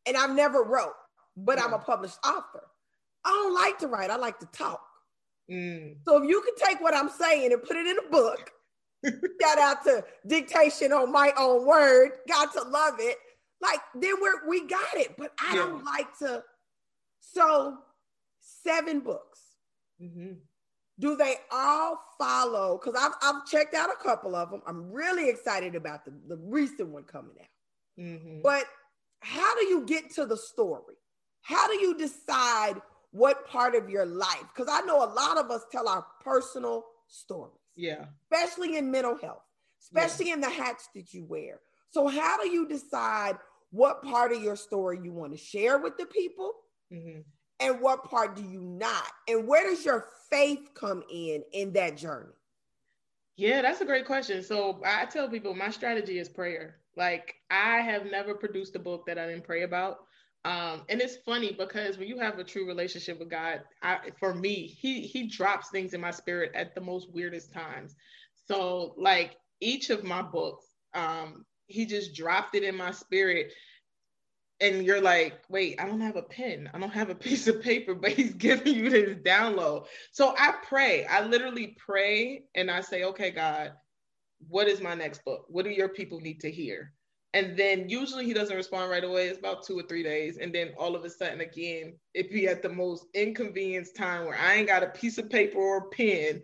and 0.05 0.15
I've 0.15 0.33
never 0.33 0.63
wrote, 0.63 0.95
but 1.35 1.57
yeah. 1.57 1.65
I'm 1.65 1.73
a 1.73 1.79
published 1.79 2.17
author. 2.25 2.63
I 3.25 3.29
don't 3.29 3.53
like 3.53 3.77
to 3.79 3.87
write, 3.87 4.09
I 4.09 4.15
like 4.15 4.39
to 4.39 4.47
talk. 4.47 4.81
Mm. 5.51 5.97
So 6.05 6.23
if 6.23 6.29
you 6.29 6.41
can 6.41 6.67
take 6.67 6.81
what 6.81 6.95
I'm 6.95 7.09
saying 7.09 7.51
and 7.51 7.61
put 7.61 7.75
it 7.75 7.85
in 7.85 7.97
a 7.97 8.09
book, 8.09 8.51
shout 9.05 9.59
out 9.59 9.83
to 9.85 10.03
dictation 10.27 10.91
on 10.93 11.11
my 11.11 11.33
own 11.37 11.65
word, 11.65 12.11
got 12.27 12.53
to 12.53 12.61
love 12.63 12.95
it. 12.99 13.17
Like 13.61 13.79
then 13.95 14.13
we're 14.21 14.47
we 14.47 14.67
got 14.67 14.95
it, 14.95 15.15
but 15.17 15.31
I 15.39 15.55
yeah. 15.55 15.61
don't 15.61 15.83
like 15.83 16.17
to. 16.19 16.43
So 17.19 17.77
seven 18.39 18.99
books. 18.99 19.39
Mm-hmm. 20.01 20.33
do 20.99 21.15
they 21.15 21.35
all 21.51 21.99
follow? 22.17 22.79
Because 22.81 22.99
I've, 22.99 23.13
I've 23.21 23.45
checked 23.45 23.75
out 23.75 23.89
a 23.89 24.03
couple 24.03 24.35
of 24.35 24.49
them. 24.49 24.63
I'm 24.65 24.91
really 24.91 25.29
excited 25.29 25.75
about 25.75 26.05
the, 26.05 26.13
the 26.27 26.37
recent 26.37 26.89
one 26.89 27.03
coming 27.03 27.35
out. 27.39 28.03
Mm-hmm. 28.03 28.41
But 28.41 28.65
how 29.19 29.55
do 29.59 29.65
you 29.67 29.85
get 29.85 30.09
to 30.15 30.25
the 30.25 30.37
story? 30.37 30.95
How 31.43 31.67
do 31.67 31.73
you 31.75 31.95
decide 31.97 32.81
what 33.11 33.47
part 33.47 33.75
of 33.75 33.91
your 33.91 34.07
life? 34.07 34.45
Because 34.55 34.71
I 34.71 34.81
know 34.85 35.03
a 35.03 35.11
lot 35.13 35.37
of 35.37 35.51
us 35.51 35.61
tell 35.71 35.87
our 35.87 36.05
personal 36.23 36.83
stories. 37.07 37.60
Yeah. 37.81 38.05
Especially 38.31 38.77
in 38.77 38.91
mental 38.91 39.17
health, 39.17 39.43
especially 39.81 40.27
yeah. 40.27 40.35
in 40.35 40.41
the 40.41 40.49
hats 40.49 40.89
that 40.95 41.13
you 41.13 41.25
wear. 41.25 41.59
So, 41.89 42.07
how 42.07 42.41
do 42.41 42.49
you 42.49 42.67
decide 42.67 43.37
what 43.71 44.03
part 44.03 44.31
of 44.31 44.41
your 44.41 44.55
story 44.55 44.99
you 45.03 45.11
want 45.11 45.31
to 45.31 45.37
share 45.37 45.77
with 45.77 45.97
the 45.97 46.05
people? 46.05 46.53
Mm-hmm 46.93 47.21
and 47.61 47.79
what 47.79 48.03
part 48.03 48.35
do 48.35 48.43
you 48.43 48.59
not? 48.59 49.07
And 49.27 49.47
where 49.47 49.69
does 49.69 49.85
your 49.85 50.05
faith 50.29 50.71
come 50.73 51.03
in 51.09 51.43
in 51.53 51.71
that 51.73 51.95
journey? 51.95 52.33
Yeah, 53.37 53.61
that's 53.61 53.81
a 53.81 53.85
great 53.85 54.05
question. 54.05 54.43
So 54.43 54.81
I 54.85 55.05
tell 55.05 55.29
people 55.29 55.53
my 55.53 55.69
strategy 55.69 56.19
is 56.19 56.27
prayer. 56.27 56.77
Like 56.97 57.35
I 57.49 57.77
have 57.77 58.05
never 58.05 58.33
produced 58.33 58.75
a 58.75 58.79
book 58.79 59.05
that 59.05 59.17
I 59.17 59.27
didn't 59.27 59.45
pray 59.45 59.61
about. 59.61 59.99
Um, 60.43 60.83
and 60.89 60.99
it's 61.01 61.17
funny 61.17 61.51
because 61.51 61.97
when 61.97 62.07
you 62.07 62.17
have 62.19 62.39
a 62.39 62.43
true 62.43 62.67
relationship 62.67 63.19
with 63.19 63.29
God, 63.29 63.61
I, 63.83 63.99
for 64.19 64.33
me, 64.33 64.65
he 64.65 65.01
he 65.01 65.27
drops 65.27 65.69
things 65.69 65.93
in 65.93 66.01
my 66.01 66.11
spirit 66.11 66.51
at 66.55 66.73
the 66.73 66.81
most 66.81 67.13
weirdest 67.13 67.53
times. 67.53 67.95
So 68.47 68.95
like 68.97 69.37
each 69.59 69.91
of 69.91 70.03
my 70.03 70.23
books, 70.23 70.65
um, 70.95 71.45
he 71.67 71.85
just 71.85 72.15
dropped 72.15 72.55
it 72.55 72.63
in 72.63 72.75
my 72.75 72.91
spirit 72.91 73.53
and 74.61 74.85
you're 74.85 75.01
like, 75.01 75.41
wait, 75.49 75.81
I 75.81 75.85
don't 75.85 76.01
have 76.01 76.15
a 76.15 76.21
pen. 76.21 76.69
I 76.73 76.79
don't 76.79 76.93
have 76.93 77.09
a 77.09 77.15
piece 77.27 77.47
of 77.47 77.61
paper, 77.61 77.95
but 77.95 78.11
he's 78.11 78.33
giving 78.33 78.75
you 78.75 78.89
this 78.89 79.17
download. 79.17 79.87
So 80.11 80.33
I 80.37 80.53
pray. 80.63 81.05
I 81.05 81.25
literally 81.25 81.75
pray 81.77 82.43
and 82.55 82.69
I 82.69 82.81
say, 82.81 83.03
okay, 83.03 83.31
God, 83.31 83.73
what 84.47 84.67
is 84.67 84.81
my 84.81 84.95
next 84.95 85.25
book? 85.25 85.45
What 85.49 85.65
do 85.65 85.71
your 85.71 85.89
people 85.89 86.19
need 86.19 86.39
to 86.41 86.51
hear? 86.51 86.93
And 87.33 87.55
then 87.55 87.87
usually 87.87 88.25
he 88.25 88.33
doesn't 88.33 88.55
respond 88.55 88.91
right 88.91 89.03
away. 89.03 89.27
It's 89.27 89.39
about 89.39 89.63
two 89.65 89.79
or 89.79 89.83
three 89.83 90.03
days. 90.03 90.37
And 90.37 90.53
then 90.53 90.71
all 90.77 90.95
of 90.95 91.05
a 91.05 91.09
sudden, 91.09 91.39
again, 91.39 91.93
it 92.13 92.29
be 92.29 92.47
at 92.47 92.61
the 92.61 92.69
most 92.69 93.05
inconvenienced 93.13 93.95
time 93.95 94.25
where 94.25 94.37
I 94.37 94.55
ain't 94.55 94.67
got 94.67 94.83
a 94.83 94.87
piece 94.89 95.17
of 95.17 95.29
paper 95.29 95.57
or 95.57 95.89
pen 95.89 96.41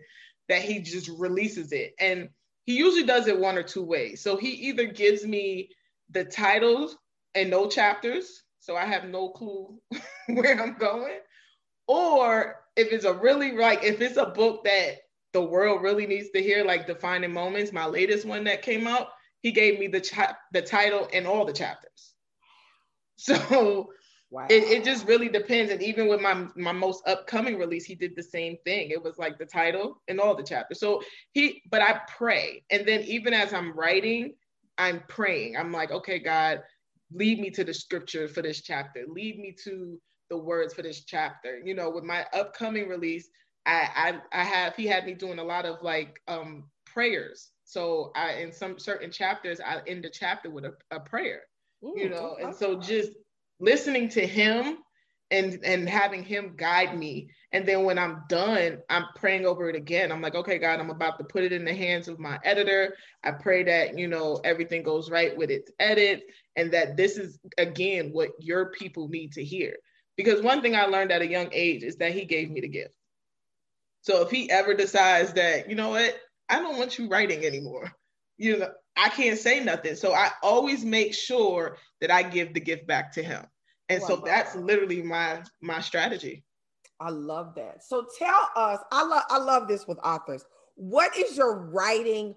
that 0.48 0.62
he 0.62 0.80
just 0.80 1.10
releases 1.18 1.72
it. 1.72 1.94
And 2.00 2.30
he 2.64 2.76
usually 2.76 3.04
does 3.04 3.26
it 3.26 3.38
one 3.38 3.58
or 3.58 3.62
two 3.62 3.82
ways. 3.82 4.22
So 4.22 4.36
he 4.36 4.50
either 4.50 4.86
gives 4.86 5.26
me 5.26 5.70
the 6.10 6.24
titles 6.24 6.96
and 7.34 7.50
no 7.50 7.68
chapters, 7.68 8.42
so 8.60 8.76
I 8.76 8.86
have 8.86 9.04
no 9.04 9.28
clue 9.30 9.78
where 10.28 10.60
I'm 10.60 10.76
going. 10.78 11.18
Or 11.86 12.56
if 12.76 12.92
it's 12.92 13.04
a 13.04 13.14
really 13.14 13.52
like 13.52 13.84
if 13.84 14.00
it's 14.00 14.16
a 14.16 14.26
book 14.26 14.64
that 14.64 14.96
the 15.32 15.42
world 15.42 15.82
really 15.82 16.06
needs 16.06 16.30
to 16.30 16.42
hear, 16.42 16.64
like 16.64 16.86
Defining 16.86 17.32
Moments, 17.32 17.72
my 17.72 17.86
latest 17.86 18.26
one 18.26 18.44
that 18.44 18.62
came 18.62 18.86
out, 18.86 19.08
he 19.42 19.52
gave 19.52 19.78
me 19.78 19.86
the 19.86 20.00
cha- 20.00 20.36
the 20.52 20.62
title 20.62 21.08
and 21.12 21.26
all 21.26 21.44
the 21.44 21.52
chapters. 21.52 22.14
So 23.20 23.90
wow. 24.30 24.46
it, 24.48 24.62
it 24.62 24.84
just 24.84 25.08
really 25.08 25.28
depends. 25.28 25.72
And 25.72 25.82
even 25.82 26.06
with 26.06 26.20
my 26.20 26.46
my 26.54 26.70
most 26.70 27.02
upcoming 27.08 27.58
release, 27.58 27.84
he 27.84 27.96
did 27.96 28.14
the 28.14 28.22
same 28.22 28.56
thing. 28.64 28.90
It 28.90 29.02
was 29.02 29.18
like 29.18 29.38
the 29.38 29.44
title 29.46 30.00
and 30.06 30.20
all 30.20 30.36
the 30.36 30.44
chapters. 30.44 30.78
So 30.78 31.02
he, 31.32 31.62
but 31.68 31.82
I 31.82 32.00
pray, 32.16 32.62
and 32.70 32.86
then 32.86 33.02
even 33.02 33.34
as 33.34 33.52
I'm 33.52 33.72
writing, 33.72 34.34
I'm 34.78 35.02
praying. 35.08 35.56
I'm 35.56 35.72
like, 35.72 35.90
okay, 35.90 36.20
God, 36.20 36.62
lead 37.12 37.40
me 37.40 37.50
to 37.50 37.64
the 37.64 37.74
scripture 37.74 38.28
for 38.28 38.42
this 38.42 38.60
chapter 38.60 39.04
lead 39.08 39.38
me 39.38 39.54
to 39.64 40.00
the 40.30 40.36
words 40.36 40.74
for 40.74 40.82
this 40.82 41.04
chapter 41.04 41.58
you 41.64 41.74
know 41.74 41.90
with 41.90 42.04
my 42.04 42.26
upcoming 42.34 42.88
release 42.88 43.30
i 43.66 44.20
i, 44.32 44.40
I 44.40 44.44
have 44.44 44.74
he 44.76 44.86
had 44.86 45.06
me 45.06 45.14
doing 45.14 45.38
a 45.38 45.44
lot 45.44 45.64
of 45.64 45.82
like 45.82 46.20
um 46.28 46.64
prayers 46.86 47.50
so 47.68 48.10
i 48.16 48.32
in 48.34 48.50
some 48.50 48.78
certain 48.78 49.10
chapters 49.10 49.60
i 49.60 49.80
end 49.86 50.02
the 50.02 50.10
chapter 50.10 50.50
with 50.50 50.64
a, 50.64 50.72
a 50.90 50.98
prayer 50.98 51.42
Ooh, 51.84 51.94
you 51.96 52.08
know? 52.08 52.36
And 52.40 52.54
so 52.54 52.76
just 52.76 53.12
listening 53.60 54.08
to 54.10 54.26
him 54.26 54.78
and 55.30 55.62
and 55.62 55.88
having 55.88 56.24
him 56.24 56.54
guide 56.56 56.96
me. 56.98 57.30
And 57.52 57.66
then 57.66 57.84
when 57.84 57.98
i'm 57.98 58.22
done 58.28 58.78
i'm 58.88 59.04
praying 59.14 59.46
over 59.46 59.68
it 59.68 59.76
again. 59.76 60.10
I'm 60.10 60.22
like 60.22 60.34
okay 60.34 60.58
god 60.58 60.80
i'm 60.80 60.90
about 60.90 61.18
to 61.18 61.24
put 61.24 61.44
it 61.44 61.52
in 61.52 61.64
the 61.64 61.74
hands 61.74 62.08
of 62.08 62.18
my 62.18 62.38
editor. 62.44 62.96
I 63.22 63.32
pray 63.32 63.62
that 63.64 63.98
you 63.98 64.08
know 64.08 64.40
everything 64.44 64.82
goes 64.82 65.10
right 65.10 65.36
with 65.36 65.50
its 65.50 65.70
edit 65.78 66.24
and 66.56 66.72
that 66.72 66.96
this 66.96 67.18
is 67.18 67.38
again 67.58 68.10
what 68.12 68.30
your 68.38 68.70
people 68.70 69.08
need 69.08 69.32
to 69.32 69.44
hear. 69.44 69.76
Because 70.16 70.42
one 70.42 70.62
thing 70.62 70.74
i 70.74 70.86
learned 70.86 71.12
at 71.12 71.22
a 71.22 71.30
young 71.30 71.48
age 71.52 71.82
is 71.82 71.96
that 71.96 72.12
he 72.12 72.24
gave 72.24 72.50
me 72.50 72.60
the 72.60 72.68
gift. 72.68 72.94
So 74.00 74.22
if 74.22 74.30
he 74.30 74.50
ever 74.50 74.72
decides 74.72 75.34
that 75.34 75.68
you 75.68 75.76
know 75.76 75.90
what 75.90 76.16
i 76.48 76.58
don't 76.58 76.78
want 76.78 76.98
you 76.98 77.08
writing 77.08 77.44
anymore. 77.44 77.90
You 78.36 78.58
know 78.58 78.70
i 78.96 79.08
can't 79.08 79.38
say 79.38 79.60
nothing. 79.60 79.96
So 79.96 80.12
i 80.12 80.30
always 80.42 80.84
make 80.84 81.14
sure 81.14 81.76
that 82.00 82.10
i 82.10 82.22
give 82.22 82.54
the 82.54 82.60
gift 82.60 82.86
back 82.86 83.12
to 83.14 83.22
him. 83.22 83.44
And 83.88 84.02
so 84.02 84.16
that's 84.16 84.54
literally 84.54 85.02
my 85.02 85.42
my 85.62 85.80
strategy. 85.80 86.44
I 87.00 87.10
love 87.10 87.54
that. 87.54 87.84
So 87.84 88.06
tell 88.18 88.50
us 88.56 88.80
i 88.92 89.02
love 89.04 89.22
i 89.30 89.38
love 89.38 89.68
this 89.68 89.86
with 89.86 89.98
authors. 90.04 90.44
What 90.74 91.16
is 91.16 91.36
your 91.36 91.66
writing 91.70 92.34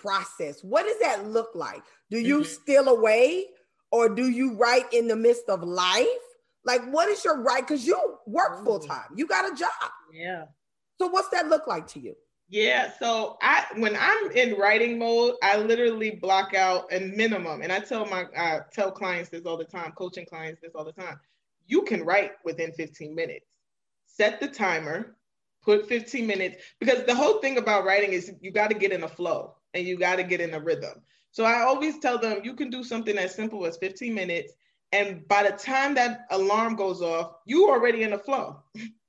process? 0.00 0.62
What 0.62 0.86
does 0.86 0.98
that 1.00 1.26
look 1.26 1.50
like? 1.54 1.82
Do 2.10 2.18
you 2.18 2.38
mm-hmm. 2.38 2.44
steal 2.44 2.88
away 2.88 3.46
or 3.90 4.08
do 4.08 4.28
you 4.28 4.56
write 4.56 4.92
in 4.92 5.08
the 5.08 5.16
midst 5.16 5.48
of 5.48 5.62
life? 5.62 6.06
Like 6.64 6.82
what 6.90 7.08
is 7.08 7.24
your 7.24 7.42
right 7.42 7.66
because 7.66 7.86
you 7.86 7.98
work 8.26 8.64
full 8.64 8.78
time 8.78 9.08
you 9.16 9.26
got 9.26 9.52
a 9.52 9.54
job. 9.54 9.90
Yeah. 10.12 10.44
So 11.00 11.08
what's 11.08 11.28
that 11.30 11.48
look 11.48 11.66
like 11.66 11.86
to 11.88 12.00
you 12.00 12.14
yeah, 12.52 12.92
so 12.98 13.38
I 13.40 13.64
when 13.76 13.96
I'm 13.96 14.30
in 14.32 14.58
writing 14.58 14.98
mode, 14.98 15.36
I 15.42 15.56
literally 15.56 16.10
block 16.10 16.52
out 16.52 16.84
a 16.92 17.00
minimum, 17.00 17.62
and 17.62 17.72
I 17.72 17.80
tell 17.80 18.04
my 18.04 18.26
I 18.36 18.60
tell 18.70 18.90
clients 18.90 19.30
this 19.30 19.46
all 19.46 19.56
the 19.56 19.64
time, 19.64 19.92
coaching 19.92 20.26
clients 20.26 20.60
this 20.60 20.72
all 20.74 20.84
the 20.84 20.92
time. 20.92 21.18
You 21.66 21.80
can 21.80 22.04
write 22.04 22.32
within 22.44 22.70
15 22.72 23.14
minutes. 23.14 23.46
Set 24.04 24.38
the 24.38 24.48
timer, 24.48 25.16
put 25.62 25.88
15 25.88 26.26
minutes 26.26 26.62
because 26.78 27.04
the 27.04 27.14
whole 27.14 27.40
thing 27.40 27.56
about 27.56 27.86
writing 27.86 28.12
is 28.12 28.30
you 28.42 28.50
got 28.50 28.68
to 28.68 28.76
get 28.76 28.92
in 28.92 29.04
a 29.04 29.08
flow 29.08 29.54
and 29.72 29.86
you 29.86 29.96
got 29.96 30.16
to 30.16 30.22
get 30.22 30.42
in 30.42 30.52
a 30.52 30.60
rhythm. 30.60 31.00
So 31.30 31.44
I 31.44 31.62
always 31.62 32.00
tell 32.00 32.18
them 32.18 32.42
you 32.44 32.52
can 32.52 32.68
do 32.68 32.84
something 32.84 33.16
as 33.16 33.34
simple 33.34 33.64
as 33.64 33.78
15 33.78 34.12
minutes, 34.12 34.52
and 34.92 35.26
by 35.26 35.44
the 35.44 35.56
time 35.56 35.94
that 35.94 36.26
alarm 36.30 36.76
goes 36.76 37.00
off, 37.00 37.32
you 37.46 37.70
already 37.70 38.02
in 38.02 38.12
a 38.12 38.18
flow. 38.18 38.58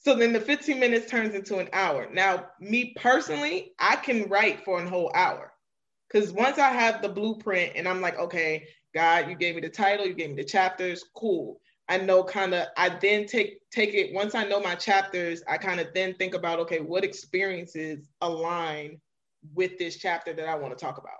So 0.00 0.14
then 0.14 0.32
the 0.32 0.40
15 0.40 0.80
minutes 0.80 1.10
turns 1.10 1.34
into 1.34 1.58
an 1.58 1.68
hour. 1.74 2.08
Now, 2.10 2.46
me 2.58 2.94
personally, 2.96 3.72
I 3.78 3.96
can 3.96 4.28
write 4.28 4.64
for 4.64 4.82
a 4.82 4.88
whole 4.88 5.12
hour. 5.14 5.52
Because 6.10 6.32
once 6.32 6.58
I 6.58 6.70
have 6.70 7.02
the 7.02 7.08
blueprint 7.08 7.72
and 7.76 7.86
I'm 7.86 8.00
like, 8.00 8.18
okay, 8.18 8.66
God, 8.94 9.28
you 9.28 9.36
gave 9.36 9.54
me 9.54 9.60
the 9.60 9.68
title, 9.68 10.06
you 10.06 10.14
gave 10.14 10.30
me 10.30 10.36
the 10.36 10.44
chapters, 10.44 11.04
cool. 11.14 11.60
I 11.88 11.98
know 11.98 12.24
kind 12.24 12.54
of 12.54 12.68
I 12.76 12.88
then 12.88 13.26
take 13.26 13.68
take 13.70 13.94
it 13.94 14.14
once 14.14 14.34
I 14.34 14.44
know 14.44 14.60
my 14.60 14.76
chapters, 14.76 15.42
I 15.48 15.58
kind 15.58 15.80
of 15.80 15.88
then 15.92 16.14
think 16.14 16.34
about 16.34 16.60
okay, 16.60 16.80
what 16.80 17.04
experiences 17.04 18.08
align 18.20 19.00
with 19.54 19.76
this 19.78 19.96
chapter 19.96 20.32
that 20.32 20.48
I 20.48 20.54
want 20.54 20.76
to 20.76 20.82
talk 20.82 20.98
about. 20.98 21.18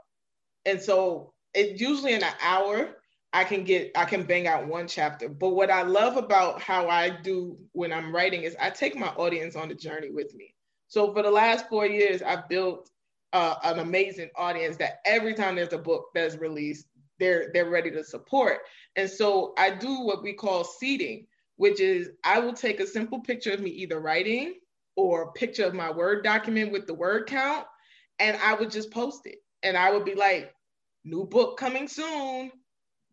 And 0.64 0.80
so 0.80 1.32
it's 1.54 1.80
usually 1.80 2.14
in 2.14 2.22
an 2.22 2.34
hour, 2.42 2.96
I 3.32 3.44
can 3.44 3.64
get 3.64 3.92
I 3.96 4.04
can 4.04 4.24
bang 4.24 4.46
out 4.46 4.66
one 4.66 4.88
chapter. 4.88 5.28
But 5.28 5.50
what 5.50 5.70
I 5.70 5.82
love 5.82 6.16
about 6.16 6.60
how 6.60 6.88
I 6.88 7.10
do 7.10 7.56
when 7.72 7.92
I'm 7.92 8.14
writing 8.14 8.42
is 8.42 8.56
I 8.60 8.70
take 8.70 8.96
my 8.96 9.08
audience 9.08 9.54
on 9.56 9.68
the 9.68 9.74
journey 9.74 10.10
with 10.10 10.34
me. 10.34 10.54
So 10.88 11.12
for 11.12 11.22
the 11.22 11.30
last 11.30 11.68
four 11.68 11.86
years, 11.86 12.22
I've 12.22 12.48
built 12.48 12.90
uh, 13.32 13.54
an 13.62 13.78
amazing 13.78 14.30
audience 14.36 14.76
that 14.78 15.00
every 15.06 15.34
time 15.34 15.54
there's 15.54 15.72
a 15.72 15.78
book 15.78 16.06
that's 16.14 16.36
released, 16.36 16.86
they're 17.20 17.50
they're 17.54 17.70
ready 17.70 17.90
to 17.92 18.02
support. 18.02 18.58
And 18.96 19.08
so 19.08 19.54
I 19.56 19.70
do 19.70 20.00
what 20.00 20.24
we 20.24 20.32
call 20.32 20.64
seeding, 20.64 21.26
which 21.56 21.80
is 21.80 22.10
I 22.24 22.40
will 22.40 22.54
take 22.54 22.80
a 22.80 22.86
simple 22.86 23.20
picture 23.20 23.52
of 23.52 23.60
me 23.60 23.70
either 23.70 24.00
writing 24.00 24.54
or 24.96 25.22
a 25.22 25.32
picture 25.32 25.64
of 25.64 25.74
my 25.74 25.92
word 25.92 26.24
document 26.24 26.72
with 26.72 26.88
the 26.88 26.94
word 26.94 27.28
count, 27.28 27.66
and 28.18 28.36
I 28.38 28.54
would 28.54 28.72
just 28.72 28.90
post 28.90 29.20
it. 29.26 29.36
And 29.62 29.76
I 29.76 29.92
would 29.92 30.04
be 30.04 30.16
like, 30.16 30.52
new 31.04 31.24
book 31.24 31.56
coming 31.56 31.86
soon 31.86 32.50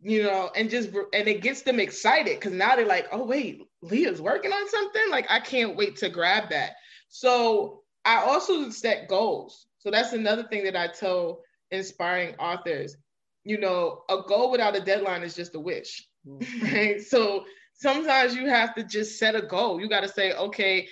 you 0.01 0.23
know, 0.23 0.51
and 0.55 0.69
just 0.69 0.89
and 1.13 1.27
it 1.27 1.41
gets 1.41 1.63
them 1.63 1.79
excited 1.79 2.39
because 2.39 2.53
now 2.53 2.75
they're 2.75 2.85
like, 2.85 3.07
oh 3.11 3.25
wait, 3.25 3.63
Leah's 3.81 4.21
working 4.21 4.51
on 4.51 4.69
something. 4.69 5.09
Like 5.09 5.25
I 5.29 5.39
can't 5.39 5.75
wait 5.75 5.95
to 5.97 6.09
grab 6.09 6.49
that. 6.49 6.73
So 7.09 7.81
I 8.05 8.17
also 8.17 8.69
set 8.69 9.07
goals. 9.07 9.65
So 9.79 9.91
that's 9.91 10.13
another 10.13 10.43
thing 10.43 10.63
that 10.65 10.75
I 10.75 10.87
tell 10.87 11.41
inspiring 11.71 12.35
authors. 12.35 12.95
You 13.43 13.59
know, 13.59 14.03
a 14.09 14.21
goal 14.27 14.51
without 14.51 14.75
a 14.75 14.81
deadline 14.81 15.23
is 15.23 15.35
just 15.35 15.55
a 15.55 15.59
wish, 15.59 16.07
mm-hmm. 16.27 16.65
right? 16.75 17.01
So 17.01 17.45
sometimes 17.73 18.35
you 18.35 18.47
have 18.47 18.75
to 18.75 18.83
just 18.83 19.17
set 19.17 19.35
a 19.35 19.41
goal. 19.41 19.79
You 19.79 19.87
got 19.87 20.01
to 20.01 20.09
say, 20.09 20.33
okay, 20.33 20.87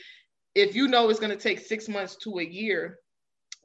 if 0.56 0.76
you 0.76 0.88
know 0.88 1.10
it's 1.10 1.20
going 1.20 1.32
to 1.32 1.38
take 1.38 1.60
six 1.60 1.90
months 1.90 2.16
to 2.18 2.40
a 2.40 2.44
year 2.44 3.00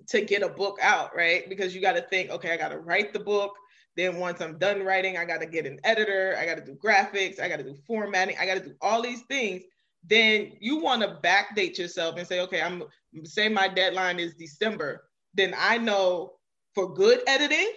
to 0.09 0.23
get 0.23 0.43
a 0.43 0.49
book 0.49 0.79
out, 0.83 1.15
right? 1.15 1.49
Because 1.49 1.75
you 1.75 1.81
got 1.81 1.93
to 1.93 2.03
think, 2.03 2.31
okay, 2.31 2.53
I 2.53 2.57
got 2.57 2.71
to 2.71 2.79
write 2.79 3.13
the 3.13 3.21
book. 3.21 3.53
Then 3.97 4.17
once 4.17 4.41
I'm 4.41 4.59
done 4.59 4.83
writing, 4.83 5.17
I 5.17 5.25
got 5.25 5.41
to 5.41 5.47
get 5.47 5.67
an 5.67 5.81
editor, 5.85 6.37
I 6.39 6.47
got 6.47 6.57
to 6.57 6.65
do 6.65 6.75
graphics, 6.75 7.41
I 7.41 7.49
got 7.49 7.59
to 7.59 7.65
do 7.65 7.77
formatting, 7.87 8.37
I 8.41 8.47
got 8.47 8.55
to 8.55 8.65
do 8.65 8.75
all 8.81 9.03
these 9.03 9.23
things. 9.23 9.63
then 10.05 10.53
you 10.61 10.79
want 10.79 11.03
to 11.03 11.19
backdate 11.23 11.77
yourself 11.77 12.17
and 12.17 12.27
say, 12.27 12.41
okay, 12.41 12.63
I'm 12.63 12.85
say 13.25 13.49
my 13.49 13.69
deadline 13.69 14.19
is 14.19 14.35
December. 14.35 15.05
Then 15.35 15.55
I 15.59 15.79
know 15.79 16.35
for 16.75 16.95
good 16.95 17.21
editing, 17.27 17.73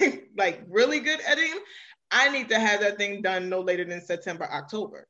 like 0.36 0.64
really 0.68 1.00
good 1.00 1.20
editing, 1.26 1.60
I 2.10 2.30
need 2.30 2.48
to 2.48 2.58
have 2.58 2.80
that 2.80 2.96
thing 2.96 3.22
done 3.22 3.48
no 3.48 3.60
later 3.60 3.84
than 3.84 4.00
September, 4.00 4.48
October, 4.50 5.06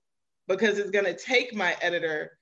because 0.49 0.79
it's 0.79 0.91
gonna 0.91 1.17
take 1.17 1.55
my 1.55 1.77
editor 1.81 2.39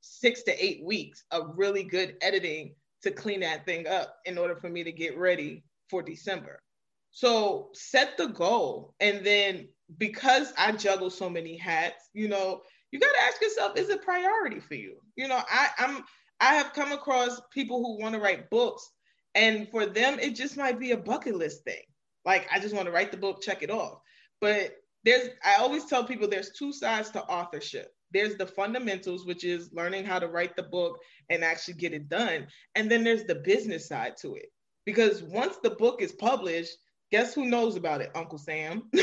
six 0.00 0.42
to 0.44 0.64
eight 0.64 0.82
weeks 0.84 1.24
of 1.30 1.52
really 1.56 1.84
good 1.84 2.16
editing 2.22 2.74
to 3.02 3.10
clean 3.10 3.40
that 3.40 3.64
thing 3.64 3.86
up 3.86 4.16
in 4.26 4.36
order 4.36 4.56
for 4.56 4.68
me 4.68 4.84
to 4.84 4.92
get 4.92 5.16
ready 5.16 5.62
for 5.88 6.02
December. 6.02 6.60
So 7.12 7.70
set 7.74 8.16
the 8.16 8.28
goal. 8.28 8.94
And 9.00 9.24
then 9.24 9.68
because 9.98 10.52
I 10.56 10.72
juggle 10.72 11.10
so 11.10 11.28
many 11.28 11.56
hats, 11.56 12.08
you 12.14 12.28
know, 12.28 12.62
you 12.92 12.98
got 12.98 13.12
to 13.12 13.22
ask 13.22 13.40
yourself, 13.40 13.76
is 13.76 13.88
it 13.88 14.02
priority 14.02 14.60
for 14.60 14.74
you? 14.74 14.96
You 15.16 15.28
know, 15.28 15.40
I, 15.48 15.68
I'm 15.78 16.04
I 16.40 16.54
have 16.54 16.72
come 16.72 16.92
across 16.92 17.40
people 17.52 17.78
who 17.78 18.02
want 18.02 18.14
to 18.14 18.20
write 18.20 18.50
books, 18.50 18.88
and 19.34 19.68
for 19.70 19.86
them, 19.86 20.18
it 20.18 20.34
just 20.34 20.56
might 20.56 20.80
be 20.80 20.92
a 20.92 20.96
bucket 20.96 21.36
list 21.36 21.64
thing. 21.64 21.82
Like, 22.24 22.48
I 22.52 22.58
just 22.58 22.74
want 22.74 22.86
to 22.86 22.92
write 22.92 23.10
the 23.10 23.18
book, 23.18 23.42
check 23.42 23.62
it 23.62 23.70
off. 23.70 24.00
But 24.40 24.76
there's, 25.04 25.28
I 25.44 25.56
always 25.56 25.84
tell 25.84 26.04
people 26.04 26.28
there's 26.28 26.50
two 26.50 26.72
sides 26.72 27.10
to 27.10 27.22
authorship. 27.24 27.92
There's 28.12 28.36
the 28.36 28.46
fundamentals, 28.46 29.24
which 29.24 29.44
is 29.44 29.70
learning 29.72 30.04
how 30.04 30.18
to 30.18 30.28
write 30.28 30.56
the 30.56 30.64
book 30.64 30.98
and 31.28 31.44
actually 31.44 31.74
get 31.74 31.92
it 31.92 32.08
done. 32.08 32.46
And 32.74 32.90
then 32.90 33.04
there's 33.04 33.24
the 33.24 33.36
business 33.36 33.86
side 33.86 34.16
to 34.22 34.34
it. 34.34 34.46
Because 34.84 35.22
once 35.22 35.58
the 35.62 35.70
book 35.70 36.02
is 36.02 36.12
published, 36.12 36.76
guess 37.10 37.34
who 37.34 37.46
knows 37.46 37.76
about 37.76 38.00
it? 38.00 38.10
Uncle 38.14 38.38
Sam, 38.38 38.84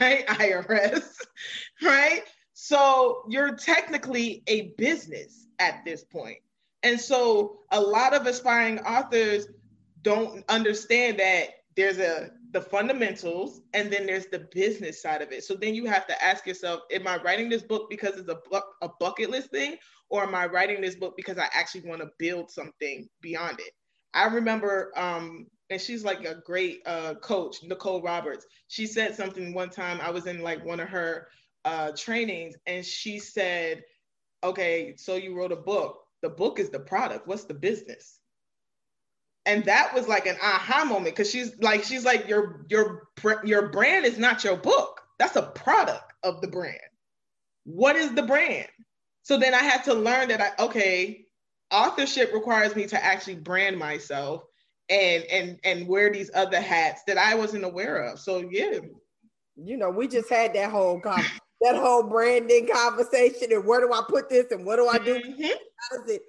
right? 0.00 0.26
IRS, 0.26 1.16
right? 1.82 2.22
So 2.54 3.24
you're 3.28 3.54
technically 3.56 4.42
a 4.46 4.72
business 4.78 5.46
at 5.58 5.84
this 5.84 6.04
point. 6.04 6.38
And 6.82 7.00
so 7.00 7.58
a 7.72 7.80
lot 7.80 8.14
of 8.14 8.26
aspiring 8.26 8.78
authors 8.80 9.46
don't 10.02 10.44
understand 10.48 11.18
that 11.18 11.48
there's 11.76 11.98
a 11.98 12.30
the 12.52 12.60
fundamentals 12.60 13.60
and 13.74 13.92
then 13.92 14.06
there's 14.06 14.26
the 14.26 14.48
business 14.52 15.02
side 15.02 15.20
of 15.20 15.32
it. 15.32 15.44
So 15.44 15.54
then 15.54 15.74
you 15.74 15.84
have 15.86 16.06
to 16.06 16.24
ask 16.24 16.46
yourself, 16.46 16.80
am 16.92 17.06
I 17.06 17.20
writing 17.22 17.50
this 17.50 17.62
book 17.62 17.90
because 17.90 18.16
it's 18.16 18.30
a, 18.30 18.38
bu- 18.50 18.60
a 18.82 18.88
bucket 19.00 19.30
list 19.30 19.50
thing 19.50 19.76
or 20.08 20.22
am 20.22 20.34
I 20.34 20.46
writing 20.46 20.80
this 20.80 20.94
book 20.94 21.14
because 21.16 21.38
I 21.38 21.48
actually 21.52 21.88
want 21.88 22.00
to 22.00 22.08
build 22.18 22.50
something 22.50 23.08
beyond 23.20 23.60
it? 23.60 23.72
I 24.14 24.26
remember 24.26 24.92
um 24.96 25.46
and 25.70 25.80
she's 25.80 26.04
like 26.04 26.24
a 26.24 26.36
great 26.44 26.82
uh, 26.86 27.14
coach, 27.14 27.62
Nicole 27.62 28.02
Roberts. 28.02 28.46
She 28.68 28.86
said 28.86 29.14
something 29.16 29.52
one 29.52 29.70
time. 29.70 30.00
I 30.00 30.10
was 30.10 30.26
in 30.26 30.42
like 30.42 30.64
one 30.64 30.80
of 30.80 30.88
her 30.88 31.28
uh, 31.64 31.92
trainings, 31.96 32.56
and 32.66 32.84
she 32.84 33.18
said, 33.18 33.82
"Okay, 34.44 34.94
so 34.96 35.16
you 35.16 35.36
wrote 35.36 35.52
a 35.52 35.56
book. 35.56 36.02
The 36.22 36.28
book 36.28 36.58
is 36.58 36.70
the 36.70 36.80
product. 36.80 37.26
What's 37.26 37.44
the 37.44 37.54
business?" 37.54 38.20
And 39.44 39.64
that 39.64 39.94
was 39.94 40.08
like 40.08 40.26
an 40.26 40.36
aha 40.42 40.84
moment 40.84 41.14
because 41.16 41.30
she's 41.30 41.56
like, 41.60 41.84
she's 41.84 42.04
like, 42.04 42.28
your 42.28 42.64
your 42.68 43.08
your 43.44 43.68
brand 43.68 44.04
is 44.04 44.18
not 44.18 44.44
your 44.44 44.56
book. 44.56 45.00
That's 45.18 45.36
a 45.36 45.42
product 45.42 46.12
of 46.22 46.40
the 46.40 46.48
brand. 46.48 46.78
What 47.64 47.96
is 47.96 48.12
the 48.14 48.22
brand? 48.22 48.68
So 49.22 49.38
then 49.38 49.54
I 49.54 49.62
had 49.62 49.82
to 49.84 49.94
learn 49.94 50.28
that 50.28 50.40
I 50.40 50.64
okay, 50.64 51.26
authorship 51.72 52.32
requires 52.32 52.76
me 52.76 52.86
to 52.86 53.04
actually 53.04 53.36
brand 53.36 53.78
myself 53.78 54.44
and 54.90 55.24
and 55.24 55.58
and 55.64 55.88
wear 55.88 56.12
these 56.12 56.30
other 56.34 56.60
hats 56.60 57.02
that 57.06 57.18
I 57.18 57.34
wasn't 57.34 57.64
aware 57.64 57.98
of. 58.04 58.18
So 58.18 58.38
yeah. 58.50 58.80
You 59.56 59.76
know, 59.76 59.90
we 59.90 60.06
just 60.06 60.28
had 60.28 60.54
that 60.54 60.70
whole 60.70 61.00
that 61.60 61.76
whole 61.76 62.02
branding 62.02 62.68
conversation 62.72 63.52
and 63.52 63.64
where 63.64 63.80
do 63.80 63.92
I 63.92 64.02
put 64.08 64.28
this 64.28 64.50
and 64.50 64.64
what 64.64 64.76
do 64.76 64.88
I 64.88 64.98
do? 64.98 65.14
Mm-hmm. 65.14 65.42
How 65.42 65.98
does 65.98 66.10
it 66.10 66.22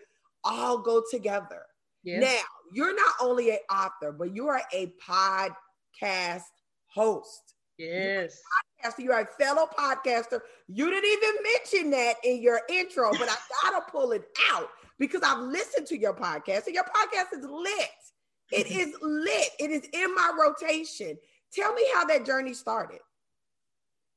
all 0.44 0.80
go 0.80 1.04
together? 1.12 1.64
Yes. 2.04 2.22
Now, 2.22 2.40
you're 2.74 2.96
not 2.96 3.14
only 3.22 3.52
an 3.52 3.58
author, 3.70 4.12
but 4.12 4.34
you 4.34 4.48
are 4.48 4.62
a 4.74 4.94
podcast 5.08 6.44
host. 6.88 7.56
Yes. 7.78 8.40
You're, 8.84 8.94
you're 8.98 9.20
a 9.20 9.28
fellow 9.38 9.68
podcaster. 9.78 10.40
You 10.68 10.90
didn't 10.90 11.12
even 11.12 11.36
mention 11.44 11.92
that 11.92 12.16
in 12.24 12.42
your 12.42 12.62
intro, 12.70 13.12
but 13.12 13.30
I 13.30 13.36
gotta 13.64 13.86
pull 13.92 14.14
it 14.14 14.24
out 14.52 14.70
because 15.00 15.22
I've 15.24 15.40
listened 15.40 15.88
to 15.88 15.98
your 15.98 16.14
podcast 16.14 16.66
and 16.66 16.76
your 16.76 16.86
podcast 16.86 17.38
is 17.38 17.46
lit. 17.46 17.90
It 18.52 18.68
is 18.68 18.96
lit. 19.02 19.50
It 19.60 19.72
is 19.72 19.88
in 19.94 20.16
my 20.16 20.32
rotation. 20.40 21.18
Tell 21.54 21.74
me 21.74 21.86
how 21.94 22.06
that 22.06 22.26
journey 22.26 22.54
started. 22.54 23.00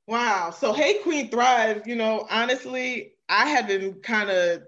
Wow. 0.07 0.51
So, 0.51 0.73
Hey 0.73 0.99
Queen 1.03 1.31
Thrive, 1.31 1.87
you 1.87 1.97
know, 1.97 2.27
honestly, 2.31 3.13
I 3.29 3.49
had 3.49 3.69
been 3.69 3.95
kind 4.01 4.31
of 4.31 4.63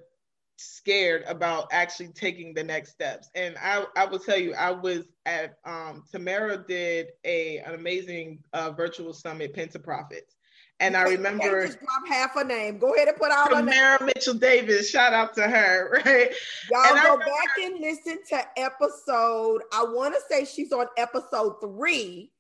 scared 0.57 1.25
about 1.27 1.69
actually 1.73 2.09
taking 2.09 2.55
the 2.55 2.63
next 2.63 2.91
steps. 2.91 3.29
And 3.35 3.57
I, 3.61 3.85
I 3.97 4.07
will 4.07 4.19
tell 4.19 4.39
you, 4.39 4.55
I 4.55 4.71
was 4.71 5.05
at 5.27 5.59
um, 5.65 6.05
Tamara 6.11 6.65
did 6.67 7.09
a 7.25 7.59
an 7.59 7.75
amazing 7.75 8.39
uh, 8.53 8.71
virtual 8.71 9.13
summit, 9.13 9.55
Pentaprofits. 9.55 10.37
And 10.83 10.97
I 10.97 11.03
remember 11.03 11.65
just 11.65 11.79
drop 11.79 12.09
half 12.09 12.35
a 12.35 12.43
name. 12.43 12.79
Go 12.79 12.93
ahead 12.93 13.07
and 13.07 13.17
put 13.17 13.31
out 13.31 13.51
Tamara 13.51 14.05
Mitchell 14.05 14.35
Davis. 14.35 14.91
Shout 14.91 15.13
out 15.13 15.33
to 15.35 15.43
her, 15.43 16.03
right? 16.05 16.33
Y'all 16.73 16.97
and 16.97 17.03
go 17.03 17.19
back 17.19 17.49
and 17.63 17.81
listen 17.81 18.19
to 18.31 18.45
episode. 18.57 19.63
I 19.73 19.85
want 19.85 20.13
to 20.15 20.21
say 20.29 20.45
she's 20.45 20.73
on 20.73 20.87
episode 20.99 21.61
three 21.61 22.33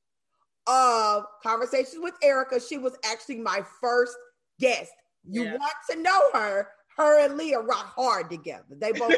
of 0.66 1.24
Conversations 1.40 1.98
with 1.98 2.14
Erica. 2.20 2.58
She 2.58 2.78
was 2.78 2.96
actually 3.04 3.38
my 3.38 3.62
first 3.80 4.16
guest. 4.58 4.90
You 5.24 5.44
yeah. 5.44 5.52
want 5.52 5.74
to 5.90 6.02
know 6.02 6.20
her? 6.34 6.66
Her 6.96 7.24
and 7.24 7.36
Leah 7.36 7.60
rock 7.60 7.94
hard 7.94 8.28
together. 8.28 8.64
They 8.70 8.90
both. 8.90 9.14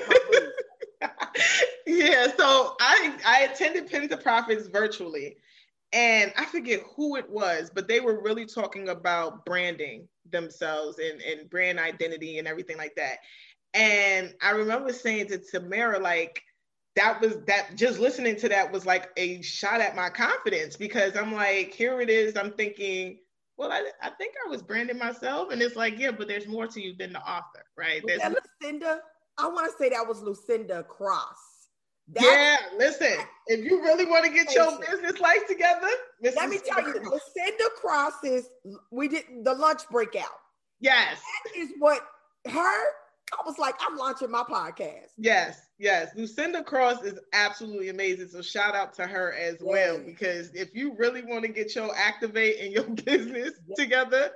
yeah, 1.86 2.26
so 2.36 2.76
I 2.78 3.14
I 3.26 3.48
attended 3.50 3.90
Pentaprofits 3.90 4.70
virtually, 4.70 5.38
and 5.94 6.32
I 6.36 6.44
forget 6.44 6.80
who 6.96 7.16
it 7.16 7.30
was, 7.30 7.70
but 7.72 7.86
they 7.86 8.00
were 8.00 8.20
really 8.20 8.46
talking 8.46 8.88
about 8.88 9.46
branding 9.46 10.08
themselves 10.30 10.98
and, 10.98 11.22
and 11.22 11.48
brand 11.48 11.78
identity 11.78 12.38
and 12.38 12.48
everything 12.48 12.76
like 12.76 12.96
that. 12.96 13.18
And 13.74 14.34
I 14.42 14.50
remember 14.50 14.92
saying 14.92 15.28
to 15.28 15.38
Tamara, 15.38 16.00
like, 16.00 16.42
that 16.96 17.20
was 17.20 17.38
that 17.46 17.76
just 17.76 17.98
listening 17.98 18.36
to 18.36 18.48
that 18.48 18.72
was 18.72 18.86
like 18.86 19.10
a 19.16 19.40
shot 19.42 19.80
at 19.80 19.96
my 19.96 20.10
confidence 20.10 20.76
because 20.76 21.16
I'm 21.16 21.32
like, 21.32 21.72
here 21.72 22.00
it 22.00 22.10
is. 22.10 22.36
I'm 22.36 22.52
thinking, 22.52 23.18
well, 23.56 23.70
I, 23.70 23.84
I 24.02 24.10
think 24.10 24.34
I 24.44 24.50
was 24.50 24.62
branding 24.62 24.98
myself. 24.98 25.52
And 25.52 25.62
it's 25.62 25.76
like, 25.76 25.98
yeah, 25.98 26.10
but 26.10 26.28
there's 26.28 26.46
more 26.46 26.66
to 26.66 26.80
you 26.80 26.94
than 26.96 27.12
the 27.12 27.20
author, 27.20 27.64
right? 27.76 28.02
That 28.06 28.34
Lucinda? 28.62 29.00
I 29.38 29.48
want 29.48 29.70
to 29.70 29.76
say 29.76 29.90
that 29.90 30.06
was 30.06 30.22
Lucinda 30.22 30.84
Cross. 30.84 31.53
That's 32.08 32.26
yeah, 32.26 32.56
listen, 32.76 33.16
if 33.46 33.64
you 33.64 33.82
really 33.82 34.04
want 34.04 34.26
to 34.26 34.30
get 34.30 34.54
your 34.54 34.78
business 34.78 35.20
life 35.20 35.46
together, 35.48 35.88
Mrs. 36.22 36.36
let 36.36 36.48
me 36.50 36.58
tell 36.58 36.82
you, 36.82 36.92
Lucinda 36.94 37.64
Cross's 37.80 38.50
we 38.90 39.08
did 39.08 39.24
the 39.42 39.54
lunch 39.54 39.82
breakout. 39.90 40.24
Yes. 40.80 41.18
That 41.44 41.58
is 41.58 41.70
what 41.78 42.02
her, 42.46 42.82
I 43.32 43.42
was 43.46 43.58
like, 43.58 43.74
I'm 43.80 43.96
launching 43.96 44.30
my 44.30 44.42
podcast. 44.42 45.12
Yes, 45.16 45.62
yes. 45.78 46.10
Lucinda 46.14 46.62
Cross 46.62 47.04
is 47.04 47.18
absolutely 47.32 47.88
amazing. 47.88 48.28
So 48.28 48.42
shout 48.42 48.74
out 48.74 48.92
to 48.94 49.06
her 49.06 49.32
as 49.32 49.56
well. 49.62 49.98
Because 49.98 50.50
if 50.54 50.74
you 50.74 50.94
really 50.98 51.22
want 51.22 51.42
to 51.44 51.48
get 51.48 51.74
your 51.74 51.90
activate 51.96 52.60
and 52.60 52.72
your 52.72 52.84
business 53.04 53.52
together, 53.76 54.30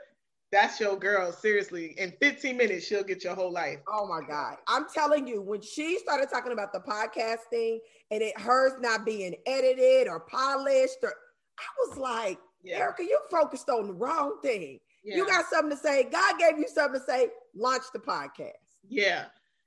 that's 0.50 0.80
your 0.80 0.96
girl. 0.96 1.32
Seriously, 1.32 1.94
in 1.98 2.12
15 2.20 2.56
minutes, 2.56 2.86
she'll 2.86 3.02
get 3.02 3.24
your 3.24 3.34
whole 3.34 3.52
life. 3.52 3.78
Oh 3.88 4.06
my 4.06 4.26
God. 4.26 4.56
I'm 4.66 4.86
telling 4.92 5.26
you, 5.26 5.42
when 5.42 5.60
she 5.60 5.98
started 5.98 6.28
talking 6.30 6.52
about 6.52 6.72
the 6.72 6.80
podcasting 6.80 7.78
and 8.10 8.22
it 8.22 8.38
hers 8.38 8.72
not 8.80 9.04
being 9.04 9.34
edited 9.46 10.08
or 10.08 10.20
polished, 10.20 10.98
or 11.02 11.12
I 11.58 11.86
was 11.86 11.98
like, 11.98 12.38
yeah. 12.62 12.78
Erica, 12.78 13.02
you 13.02 13.18
focused 13.30 13.68
on 13.68 13.88
the 13.88 13.92
wrong 13.92 14.38
thing. 14.42 14.78
Yeah. 15.04 15.16
You 15.16 15.26
got 15.26 15.46
something 15.46 15.70
to 15.70 15.76
say. 15.76 16.04
God 16.04 16.38
gave 16.38 16.58
you 16.58 16.66
something 16.68 17.00
to 17.00 17.06
say. 17.06 17.28
Launch 17.54 17.84
the 17.92 18.00
podcast. 18.00 18.52
Yeah. 18.88 19.26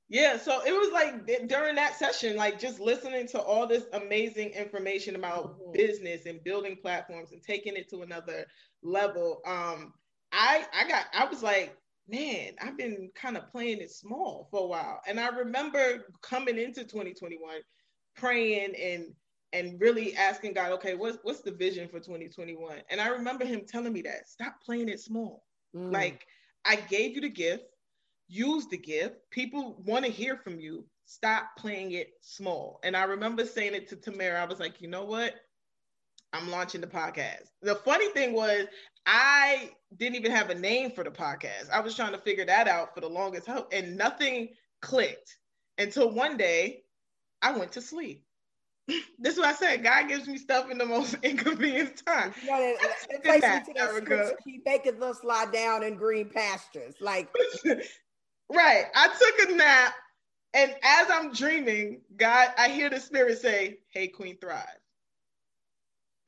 Yeah, 0.10 0.38
so 0.38 0.60
it 0.66 0.74
was 0.74 0.92
like 0.92 1.26
during 1.48 1.76
that 1.76 1.98
session, 1.98 2.36
like 2.36 2.60
just 2.60 2.82
listening 2.82 3.30
to 3.30 3.40
all 3.40 3.66
this 3.66 3.86
amazing 3.94 4.50
information 4.50 5.16
about 5.16 5.58
mm-hmm. 5.58 5.72
business 5.72 6.26
and 6.26 6.44
building 6.44 6.76
platforms 6.82 7.32
and 7.32 7.42
taking 7.42 7.78
it 7.78 7.90
to 7.92 8.02
another 8.02 8.46
level. 8.84 9.40
Um, 9.48 9.94
I 10.32 10.66
I 10.74 10.88
got 10.88 11.06
I 11.14 11.26
was 11.26 11.44
like, 11.44 11.76
man, 12.08 12.54
I've 12.62 12.78
been 12.78 13.10
kind 13.16 13.38
of 13.38 13.50
playing 13.52 13.80
it 13.80 13.92
small 13.92 14.48
for 14.52 14.64
a 14.64 14.68
while. 14.68 15.02
And 15.08 15.20
I 15.20 15.30
remember 15.30 16.06
coming 16.22 16.58
into 16.58 16.84
2021 16.84 17.60
praying 18.16 18.76
and 18.76 19.14
and 19.54 19.80
really 19.82 20.16
asking 20.16 20.54
God, 20.54 20.72
okay, 20.74 20.96
what's 20.96 21.18
what's 21.24 21.42
the 21.42 21.52
vision 21.52 21.88
for 21.88 22.00
2021? 22.00 22.78
And 22.90 23.02
I 23.02 23.10
remember 23.10 23.46
him 23.46 23.62
telling 23.68 23.94
me 23.94 24.02
that 24.04 24.30
stop 24.30 24.56
playing 24.64 24.90
it 24.90 25.00
small. 25.00 25.44
Mm. 25.76 25.92
Like 25.92 26.26
I 26.66 26.76
gave 26.76 27.16
you 27.16 27.22
the 27.22 27.30
gift, 27.30 27.66
use 28.28 28.68
the 28.68 28.78
gift. 28.78 29.16
People 29.32 29.82
want 29.86 30.06
to 30.06 30.12
hear 30.12 30.38
from 30.38 30.60
you. 30.60 30.86
Stop 31.06 31.50
playing 31.58 31.92
it 31.92 32.12
small. 32.22 32.80
And 32.84 32.96
I 32.96 33.04
remember 33.04 33.46
saying 33.46 33.74
it 33.74 33.90
to 33.90 33.98
Tamara. 33.98 34.42
I 34.42 34.46
was 34.46 34.60
like, 34.60 34.82
you 34.82 34.88
know 34.88 35.04
what? 35.04 35.34
I'm 36.34 36.50
launching 36.50 36.82
the 36.82 36.88
podcast. 36.88 37.50
The 37.62 37.76
funny 37.76 38.10
thing 38.10 38.34
was, 38.34 38.66
I 39.06 39.72
didn't 39.98 40.16
even 40.16 40.32
have 40.32 40.50
a 40.50 40.56
name 40.56 40.92
for 40.92 41.04
the 41.04 41.12
podcast. 41.12 41.70
I 41.72 41.80
was 41.80 41.96
trying 41.96 42.14
to 42.14 42.18
figure 42.18 42.46
that 42.46 42.68
out 42.68 42.94
for 42.94 43.02
the 43.02 43.10
longest, 43.10 43.48
time, 43.48 43.64
and 43.72 43.98
nothing 43.98 44.50
clicked 44.82 45.38
until 45.78 46.12
one 46.12 46.38
day 46.38 46.84
I 47.42 47.58
went 47.58 47.72
to 47.74 47.82
sleep. 47.82 48.24
this 49.20 49.34
is 49.34 49.40
what 49.40 49.48
I 49.48 49.54
said. 49.54 49.84
God 49.84 50.08
gives 50.08 50.28
me 50.28 50.38
stuff 50.38 50.70
in 50.70 50.78
the 50.78 50.86
most 50.86 51.16
inconvenient 51.24 52.02
time. 52.06 52.34
You 52.42 52.50
know, 52.50 52.76
that, 52.82 53.24
takes 53.24 53.68
me 53.68 53.74
to 53.74 53.80
that 53.80 53.96
scripture. 53.96 54.38
He 54.46 54.62
maketh 54.66 55.02
us 55.02 55.24
lie 55.24 55.48
down 55.52 55.84
in 55.84 55.96
green 55.96 56.30
pastures. 56.30 56.96
Like, 57.00 57.30
right. 57.66 58.86
I 58.96 59.08
took 59.08 59.50
a 59.50 59.56
nap, 59.56 59.94
and 60.54 60.72
as 60.84 61.08
I'm 61.10 61.34
dreaming, 61.34 62.02
God, 62.18 62.50
I 62.58 62.70
hear 62.70 62.90
the 62.90 63.00
Spirit 63.00 63.40
say, 63.40 63.80
"Hey, 63.90 64.08
Queen, 64.08 64.38
thrive." 64.40 64.81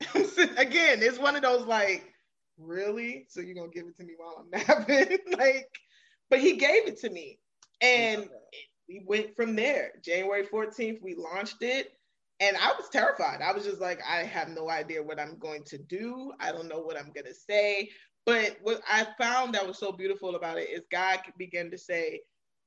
Again, 0.56 1.02
it's 1.02 1.18
one 1.18 1.36
of 1.36 1.42
those 1.42 1.66
like, 1.66 2.12
really? 2.58 3.26
So 3.28 3.40
you're 3.40 3.54
gonna 3.54 3.68
give 3.68 3.86
it 3.86 3.96
to 3.98 4.04
me 4.04 4.14
while 4.16 4.44
I'm 4.44 4.50
napping? 4.66 5.18
like, 5.38 5.68
but 6.30 6.40
He 6.40 6.56
gave 6.56 6.86
it 6.86 7.00
to 7.00 7.10
me, 7.10 7.38
and 7.80 8.28
we 8.88 9.02
went 9.06 9.34
from 9.36 9.56
there. 9.56 9.92
January 10.04 10.46
14th, 10.46 11.00
we 11.02 11.14
launched 11.14 11.62
it 11.62 11.92
and 12.40 12.56
I 12.56 12.72
was 12.78 12.88
terrified. 12.90 13.40
I 13.40 13.52
was 13.52 13.64
just 13.64 13.80
like, 13.80 14.00
I 14.08 14.24
have 14.24 14.48
no 14.48 14.68
idea 14.68 15.02
what 15.02 15.20
I'm 15.20 15.38
going 15.38 15.62
to 15.64 15.78
do. 15.78 16.32
I 16.40 16.52
don't 16.52 16.68
know 16.68 16.80
what 16.80 16.98
I'm 16.98 17.12
going 17.12 17.26
to 17.26 17.34
say. 17.34 17.90
But 18.26 18.56
what 18.62 18.80
I 18.90 19.06
found 19.18 19.54
that 19.54 19.66
was 19.66 19.78
so 19.78 19.92
beautiful 19.92 20.34
about 20.34 20.58
it 20.58 20.68
is 20.70 20.82
God 20.90 21.20
began 21.38 21.70
to 21.70 21.78
say, 21.78 22.20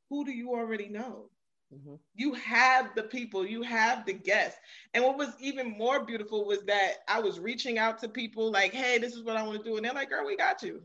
Who 0.09 0.23
do 0.23 0.31
you 0.31 0.51
already 0.51 0.87
know? 0.87 1.29
Mm-hmm. 1.73 1.95
You 2.15 2.33
have 2.33 2.95
the 2.95 3.03
people, 3.03 3.45
you 3.45 3.61
have 3.61 4.05
the 4.05 4.13
guests. 4.13 4.59
And 4.93 5.03
what 5.03 5.17
was 5.17 5.33
even 5.39 5.77
more 5.77 6.05
beautiful 6.05 6.45
was 6.45 6.63
that 6.63 6.93
I 7.07 7.19
was 7.19 7.39
reaching 7.39 7.77
out 7.77 7.99
to 7.99 8.07
people 8.07 8.51
like, 8.51 8.73
Hey, 8.73 8.97
this 8.97 9.13
is 9.13 9.23
what 9.23 9.37
I 9.37 9.43
want 9.43 9.63
to 9.63 9.69
do. 9.69 9.75
And 9.75 9.85
they're 9.85 9.93
like, 9.93 10.09
Girl, 10.09 10.25
we 10.25 10.37
got 10.37 10.63
you. 10.63 10.81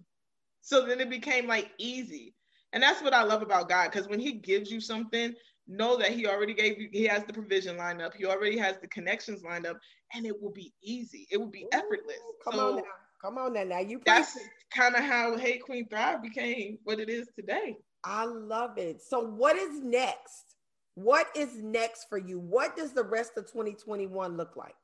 So 0.61 0.85
then 0.85 1.01
it 1.01 1.11
became 1.11 1.47
like 1.47 1.71
easy. 1.79 2.35
And 2.73 2.83
that's 2.83 3.03
what 3.03 3.15
I 3.15 3.23
love 3.23 3.43
about 3.43 3.69
God 3.69 3.93
because 3.93 4.09
when 4.09 4.21
He 4.21 4.33
gives 4.33 4.71
you 4.71 4.81
something, 4.81 5.35
know 5.69 5.97
that 5.97 6.11
he 6.11 6.27
already 6.27 6.55
gave 6.55 6.79
you 6.79 6.89
he 6.93 7.05
has 7.05 7.25
the 7.25 7.33
provision 7.33 7.77
lined 7.77 8.03
up 8.03 8.13
he 8.15 8.25
already 8.25 8.59
has 8.59 8.79
the 8.81 8.89
connections 8.89 9.43
lined 9.43 9.67
up 9.67 9.79
and 10.15 10.27
it 10.27 10.41
will 10.41 10.51
be 10.51 10.73
easy 10.83 11.27
it 11.31 11.39
will 11.39 11.51
be 11.51 11.67
effortless 11.73 12.19
Ooh, 12.19 12.35
come 12.45 12.55
so 12.55 12.69
on 12.71 12.77
now 12.77 12.83
come 13.21 13.39
on 13.39 13.53
now 13.53 13.65
now 13.65 13.79
you 13.79 14.01
that's 14.05 14.39
kind 14.75 14.95
of 14.95 15.03
how 15.03 15.37
hey 15.37 15.59
queen 15.59 15.87
thrive 15.89 16.23
became 16.23 16.79
what 16.85 16.99
it 16.99 17.09
is 17.09 17.29
today 17.39 17.77
i 18.05 18.25
love 18.25 18.77
it 18.77 19.01
so 19.01 19.21
what 19.21 19.57
is 19.57 19.81
next 19.81 20.52
what 20.95 21.27
is 21.35 21.63
next 21.63 22.07
for 22.09 22.19
you 22.19 22.39
what 22.39 22.77
does 22.77 22.93
the 22.93 23.03
rest 23.03 23.33
of 23.37 23.47
2021 23.47 24.37
look 24.37 24.57
like 24.57 24.75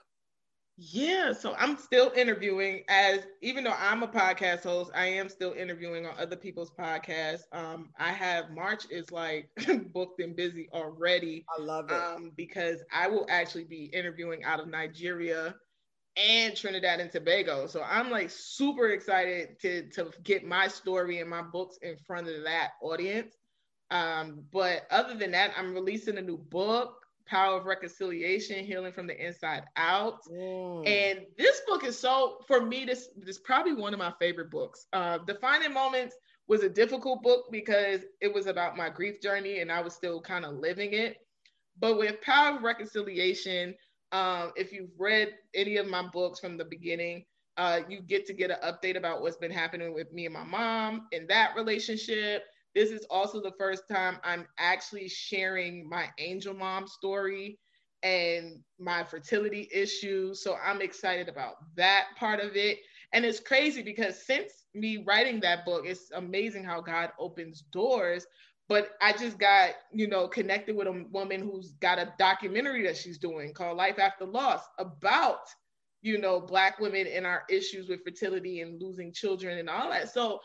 yeah, 0.81 1.33
so 1.33 1.57
I'm 1.59 1.77
still 1.77 2.13
interviewing 2.15 2.85
as 2.89 3.27
even 3.43 3.65
though 3.65 3.75
I'm 3.77 4.05
a 4.05 4.07
podcast 4.07 4.63
host, 4.63 4.93
I 4.95 5.07
am 5.07 5.29
still 5.29 5.53
interviewing 5.53 6.07
on 6.07 6.15
other 6.17 6.37
people's 6.37 6.71
podcasts. 6.71 7.43
Um, 7.51 7.91
I 7.99 8.13
have 8.13 8.53
March 8.53 8.85
is 8.89 9.11
like 9.11 9.51
booked 9.93 10.21
and 10.21 10.37
busy 10.37 10.69
already. 10.73 11.45
I 11.59 11.61
love 11.61 11.91
it. 11.91 11.95
Um, 11.95 12.31
because 12.37 12.85
I 12.93 13.09
will 13.09 13.27
actually 13.29 13.65
be 13.65 13.87
interviewing 13.87 14.45
out 14.45 14.61
of 14.61 14.69
Nigeria 14.69 15.57
and 16.17 16.57
Trinidad 16.57 17.01
and 17.01 17.11
Tobago. 17.11 17.67
So 17.67 17.83
I'm 17.83 18.09
like 18.09 18.31
super 18.31 18.91
excited 18.91 19.59
to 19.63 19.89
to 19.91 20.13
get 20.23 20.45
my 20.45 20.69
story 20.69 21.19
and 21.19 21.29
my 21.29 21.43
books 21.43 21.79
in 21.83 21.97
front 22.07 22.29
of 22.29 22.45
that 22.45 22.75
audience. 22.83 23.35
Um, 23.91 24.45
but 24.53 24.87
other 24.91 25.15
than 25.15 25.31
that, 25.33 25.53
I'm 25.57 25.75
releasing 25.75 26.19
a 26.19 26.23
new 26.23 26.37
book 26.37 26.99
Power 27.29 27.59
of 27.59 27.67
Reconciliation, 27.67 28.65
Healing 28.65 28.93
from 28.93 29.07
the 29.07 29.27
Inside 29.27 29.65
Out. 29.77 30.25
Mm. 30.33 30.89
And 30.89 31.21
this 31.37 31.61
book 31.67 31.85
is 31.85 31.99
so, 31.99 32.39
for 32.47 32.65
me, 32.65 32.85
this, 32.85 33.11
this 33.17 33.37
is 33.37 33.39
probably 33.39 33.75
one 33.75 33.93
of 33.93 33.99
my 33.99 34.13
favorite 34.19 34.51
books. 34.51 34.87
Uh, 34.93 35.19
Defining 35.19 35.75
Moments 35.75 36.17
was 36.49 36.63
a 36.63 36.69
difficult 36.69 37.23
book 37.23 37.47
because 37.53 38.01
it 38.23 38.33
was 38.33 38.47
about 38.47 38.77
my 38.77 38.89
grief 38.89 39.21
journey 39.21 39.61
and 39.61 39.71
I 39.71 39.83
was 39.83 39.95
still 39.95 40.21
kind 40.21 40.47
of 40.47 40.55
living 40.55 40.95
it. 40.95 41.19
But 41.79 41.99
with 41.99 42.21
Power 42.23 42.57
of 42.57 42.63
Reconciliation, 42.63 43.75
um, 44.13 44.53
if 44.57 44.73
you've 44.73 44.99
read 44.99 45.35
any 45.55 45.77
of 45.77 45.87
my 45.87 46.03
books 46.09 46.41
from 46.41 46.57
the 46.57 46.65
beginning, 46.65 47.27
uh, 47.59 47.81
you 47.89 48.01
get 48.01 48.25
to 48.27 48.33
get 48.33 48.51
an 48.51 48.57
update 48.65 48.97
about 48.97 49.21
what's 49.21 49.37
been 49.37 49.51
happening 49.51 49.93
with 49.93 50.13
me 50.13 50.25
and 50.25 50.33
my 50.33 50.45
mom 50.45 51.09
in 51.13 51.27
that 51.27 51.55
relationship 51.57 52.45
this 52.75 52.91
is 52.91 53.07
also 53.11 53.41
the 53.41 53.55
first 53.59 53.85
time 53.91 54.19
I'm 54.25 54.47
actually 54.59 55.09
sharing 55.09 55.89
my 55.89 56.09
angel 56.19 56.55
mom 56.55 56.87
story 56.87 57.59
and 58.03 58.59
my 58.79 59.03
fertility 59.05 59.69
issues. 59.73 60.43
So 60.43 60.57
I'm 60.65 60.81
excited 60.81 61.29
about 61.29 61.55
that 61.77 62.09
part 62.17 62.41
of 62.41 62.57
it. 62.57 62.79
And 63.13 63.25
it's 63.25 63.41
crazy 63.41 63.83
because 63.83 64.25
since 64.25 64.67
me 64.75 65.03
writing 65.07 65.41
that 65.41 65.65
book, 65.65 65.85
it's 65.87 66.11
amazing 66.15 66.65
how 66.65 66.81
God 66.81 67.11
opens 67.19 67.63
doors. 67.73 68.27
But 68.69 68.91
I 69.01 69.13
just 69.13 69.39
got, 69.39 69.71
you 69.93 70.09
know, 70.09 70.29
connected 70.29 70.77
with 70.77 70.89
a 70.89 71.05
woman 71.11 71.41
who's 71.41 71.73
got 71.81 71.99
a 71.99 72.13
documentary 72.19 72.83
that 72.83 72.99
she's 72.99 73.19
doing 73.19 73.55
called 73.55 73.79
Life 73.79 73.99
After 73.99 74.27
Loss 74.27 74.61
about, 74.79 75.41
you 76.03 76.19
know, 76.19 76.39
Black 76.39 76.79
women 76.79 77.07
and 77.07 77.25
our 77.25 77.45
issues 77.49 77.89
with 77.89 78.05
fertility 78.05 78.61
and 78.61 78.81
losing 78.81 79.11
children 79.13 79.59
and 79.59 79.71
all 79.71 79.89
that. 79.91 80.13
So 80.13 80.39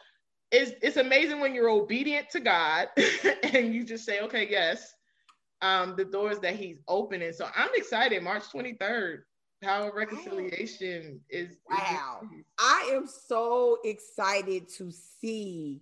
it's 0.54 0.72
it's 0.82 0.98
amazing 0.98 1.40
when 1.40 1.56
you're 1.56 1.70
obedient 1.70 2.30
to 2.30 2.40
God 2.40 2.88
and 3.54 3.74
you 3.74 3.84
just 3.84 4.06
say, 4.06 4.22
okay, 4.22 4.48
yes, 4.50 4.94
um, 5.62 5.96
the 5.98 6.06
doors 6.06 6.40
that 6.40 6.56
He's 6.56 6.78
opening. 6.88 7.34
So 7.34 7.50
I'm 7.56 7.72
excited. 7.74 8.22
March 8.22 8.44
23rd, 8.54 9.24
Power 9.64 9.90
of 9.90 9.96
Reconciliation 9.96 11.20
is 11.30 11.58
wow. 11.70 12.22
Is 12.38 12.46
I 12.60 12.92
am 12.94 13.08
so 13.08 13.80
excited 13.84 14.70
to 14.78 14.92
see 14.92 15.82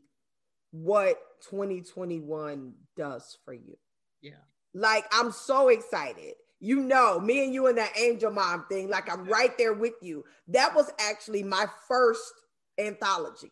what 0.72 1.18
2021 1.50 2.74
does 2.96 3.38
for 3.44 3.54
you. 3.54 3.78
Yeah. 4.22 4.32
Like 4.74 5.04
I'm 5.12 5.34
so 5.34 5.68
excited. 5.68 6.36
You 6.62 6.80
know, 6.80 7.20
me 7.20 7.44
and 7.44 7.54
you 7.54 7.68
and 7.68 7.78
that 7.78 7.92
angel 7.98 8.32
mom 8.32 8.68
thing, 8.70 8.90
like 8.90 9.12
I'm 9.12 9.26
right 9.26 9.58
there 9.58 9.74
with 9.74 9.96
you. 10.02 10.24
That 10.48 10.74
was 10.74 10.90
actually 11.00 11.44
my 11.44 11.66
first 11.90 12.32
anthology 12.78 13.52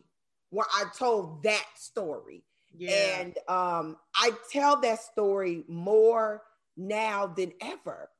where 0.50 0.66
I 0.74 0.84
told 0.96 1.42
that 1.44 1.64
story. 1.76 2.44
Yeah. 2.76 3.20
And 3.20 3.38
um, 3.48 3.96
I 4.14 4.32
tell 4.52 4.80
that 4.80 5.00
story 5.00 5.64
more 5.68 6.42
now 6.76 7.26
than 7.26 7.52
ever. 7.60 8.10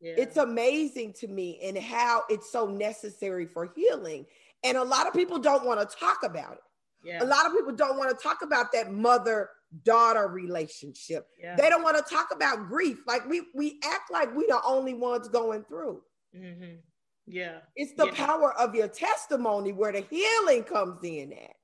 Yeah. 0.00 0.14
It's 0.16 0.36
amazing 0.36 1.14
to 1.14 1.28
me 1.28 1.58
and 1.62 1.76
how 1.76 2.22
it's 2.28 2.52
so 2.52 2.66
necessary 2.66 3.46
for 3.46 3.72
healing. 3.74 4.26
And 4.64 4.76
a 4.76 4.84
lot 4.84 5.06
of 5.06 5.12
people 5.12 5.38
don't 5.38 5.64
want 5.64 5.80
to 5.88 5.96
talk 5.96 6.18
about 6.24 6.54
it. 6.54 6.60
Yeah. 7.04 7.22
A 7.22 7.26
lot 7.26 7.46
of 7.46 7.52
people 7.52 7.72
don't 7.72 7.96
want 7.96 8.16
to 8.16 8.22
talk 8.22 8.38
about 8.42 8.72
that 8.72 8.92
mother 8.92 9.50
daughter 9.84 10.26
relationship. 10.28 11.26
Yeah. 11.40 11.56
They 11.56 11.68
don't 11.68 11.82
want 11.82 11.96
to 11.96 12.14
talk 12.14 12.28
about 12.32 12.68
grief. 12.68 12.98
Like 13.06 13.28
we 13.28 13.42
we 13.54 13.78
act 13.84 14.10
like 14.10 14.34
we're 14.34 14.48
the 14.48 14.60
only 14.64 14.94
ones 14.94 15.28
going 15.28 15.64
through. 15.64 16.00
Mm-hmm. 16.36 16.76
Yeah. 17.26 17.58
It's 17.76 17.92
the 17.94 18.06
yeah. 18.06 18.26
power 18.26 18.52
of 18.58 18.74
your 18.74 18.88
testimony 18.88 19.72
where 19.72 19.92
the 19.92 20.04
healing 20.10 20.64
comes 20.64 20.98
in 21.04 21.32
at. 21.32 21.54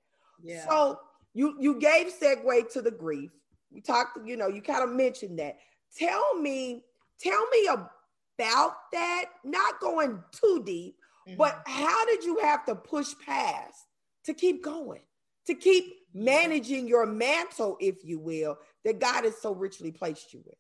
Yeah. 0.45 0.69
So 0.69 1.01
you 1.33 1.57
you 1.59 1.81
gave 1.81 2.13
segue 2.13 2.73
to 2.73 2.83
the 2.83 2.91
grief. 2.91 3.31
You 3.71 3.81
talked, 3.81 4.19
you 4.25 4.37
know, 4.37 4.47
you 4.47 4.63
kind 4.63 4.85
of 4.85 4.95
mentioned 4.95 5.39
that. 5.39 5.57
Tell 5.97 6.39
me, 6.39 6.85
tell 7.21 7.49
me 7.49 7.69
about 7.69 8.77
that. 8.93 9.25
Not 9.45 9.81
going 9.81 10.23
too 10.33 10.63
deep, 10.65 10.97
mm-hmm. 11.27 11.37
but 11.37 11.63
how 11.67 12.07
did 12.07 12.23
you 12.23 12.39
have 12.39 12.65
to 12.67 12.77
push 12.77 13.15
past 13.25 13.87
to 14.27 14.35
keep 14.35 14.63
going, 14.63 15.01
to 15.47 15.55
keep 15.55 15.95
managing 16.13 16.87
your 16.87 17.07
mantle, 17.07 17.77
if 17.81 18.05
you 18.05 18.19
will, 18.19 18.57
that 18.85 19.01
God 19.01 19.25
has 19.25 19.41
so 19.41 19.55
richly 19.55 19.91
placed 19.91 20.33
you 20.33 20.43
with? 20.45 20.59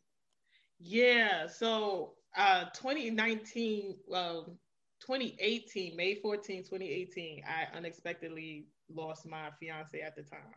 Yeah. 0.81 1.47
So 1.47 2.14
uh 2.37 2.64
2019, 2.75 3.97
well, 4.09 4.59
2018, 5.07 5.94
May 5.94 6.14
14, 6.14 6.62
2018, 6.64 7.42
I 7.47 7.77
unexpectedly 7.77 8.66
lost 8.90 9.27
my 9.27 9.51
fiance 9.61 10.01
at 10.01 10.16
the 10.16 10.23
time. 10.23 10.55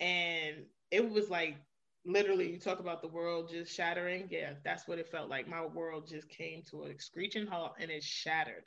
And 0.00 0.66
it 0.90 1.08
was 1.10 1.30
like 1.30 1.56
literally 2.04 2.50
you 2.50 2.58
talk 2.58 2.80
about 2.80 3.02
the 3.02 3.08
world 3.08 3.50
just 3.50 3.74
shattering. 3.74 4.28
Yeah, 4.30 4.54
that's 4.64 4.88
what 4.88 4.98
it 4.98 5.08
felt 5.08 5.30
like. 5.30 5.48
My 5.48 5.64
world 5.64 6.08
just 6.08 6.28
came 6.28 6.62
to 6.70 6.84
a 6.84 6.98
screeching 6.98 7.46
halt 7.46 7.74
and 7.80 7.90
it 7.90 8.02
shattered. 8.02 8.64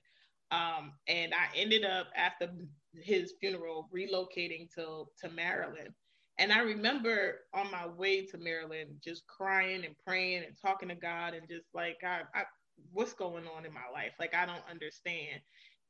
Um, 0.52 0.94
and 1.08 1.34
I 1.34 1.48
ended 1.56 1.84
up 1.84 2.08
after 2.16 2.50
his 2.94 3.34
funeral 3.40 3.90
relocating 3.94 4.74
to 4.76 5.06
to 5.22 5.30
Maryland. 5.30 5.90
And 6.38 6.52
I 6.52 6.60
remember 6.60 7.40
on 7.54 7.72
my 7.72 7.88
way 7.88 8.26
to 8.28 8.38
Maryland 8.38 8.90
just 9.04 9.26
crying 9.28 9.86
and 9.86 9.96
praying 10.06 10.44
and 10.46 10.56
talking 10.62 10.90
to 10.90 10.96
God 10.96 11.34
and 11.34 11.48
just 11.48 11.66
like 11.74 11.98
God, 12.02 12.24
I, 12.36 12.44
what's 12.92 13.14
going 13.14 13.46
on 13.56 13.66
in 13.66 13.74
my 13.74 13.88
life? 13.94 14.12
Like 14.20 14.36
I 14.36 14.46
don't 14.46 14.64
understand. 14.70 15.42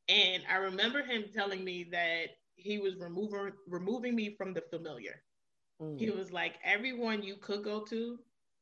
And 0.08 0.44
I 0.50 0.58
remember 0.58 1.04
him 1.04 1.26
telling 1.34 1.63
me 1.63 1.88
that 1.91 2.28
he 2.56 2.78
was 2.80 2.96
removing 2.96 3.52
removing 3.68 4.15
me 4.15 4.36
from 4.36 4.54
the 4.54 4.62
familiar. 4.62 5.22
Mm. 5.82 6.00
He 6.00 6.10
was 6.10 6.32
like, 6.32 6.56
everyone 6.63 7.24
you 7.24 7.36
could 7.36 7.63
go 7.63 7.82
to, 7.86 8.20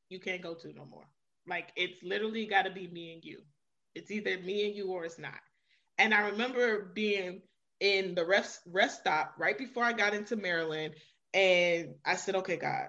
you 0.10 0.20
can't 0.20 0.42
go 0.42 0.54
to 0.56 0.74
no 0.74 0.86
more. 0.86 1.08
Like 1.48 1.72
it's 1.76 2.02
literally 2.04 2.46
got 2.46 2.64
to 2.64 2.72
be 2.72 2.88
me 2.88 3.14
and 3.14 3.24
you. 3.24 3.42
It's 3.96 4.12
either 4.12 4.38
me 4.40 4.68
and 4.68 4.76
you 4.76 4.92
or 4.92 5.06
it's 5.06 5.20
not. 5.20 5.40
And 5.98 6.14
I 6.14 6.30
remember 6.30 6.92
being 6.94 7.42
in 7.80 8.16
the 8.16 8.26
rest 8.26 8.62
rest 8.72 9.02
stop 9.02 9.36
right 9.38 9.58
before 9.58 9.84
I 9.84 9.94
got 9.94 10.14
into 10.14 10.36
Maryland, 10.36 10.96
and 11.34 11.96
I 12.06 12.16
said, 12.16 12.36
"Okay, 12.38 12.58
God, 12.58 12.88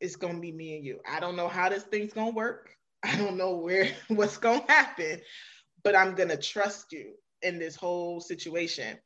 it's 0.00 0.16
gonna 0.16 0.40
be 0.40 0.52
me 0.52 0.76
and 0.76 0.84
you. 0.84 1.00
I 1.06 1.20
don't 1.20 1.36
know 1.36 1.48
how 1.48 1.68
this 1.68 1.82
thing's 1.84 2.12
gonna 2.12 2.30
work. 2.30 2.70
I 3.02 3.16
don't 3.16 3.36
know 3.36 3.56
where 3.56 3.90
what's 4.08 4.38
gonna 4.38 4.64
happen, 4.68 5.20
but 5.82 5.96
I'm 5.96 6.14
gonna 6.14 6.36
trust 6.36 6.92
you 6.92 7.14
in 7.42 7.58
this 7.58 7.76
whole 7.76 8.20
situation." 8.20 8.98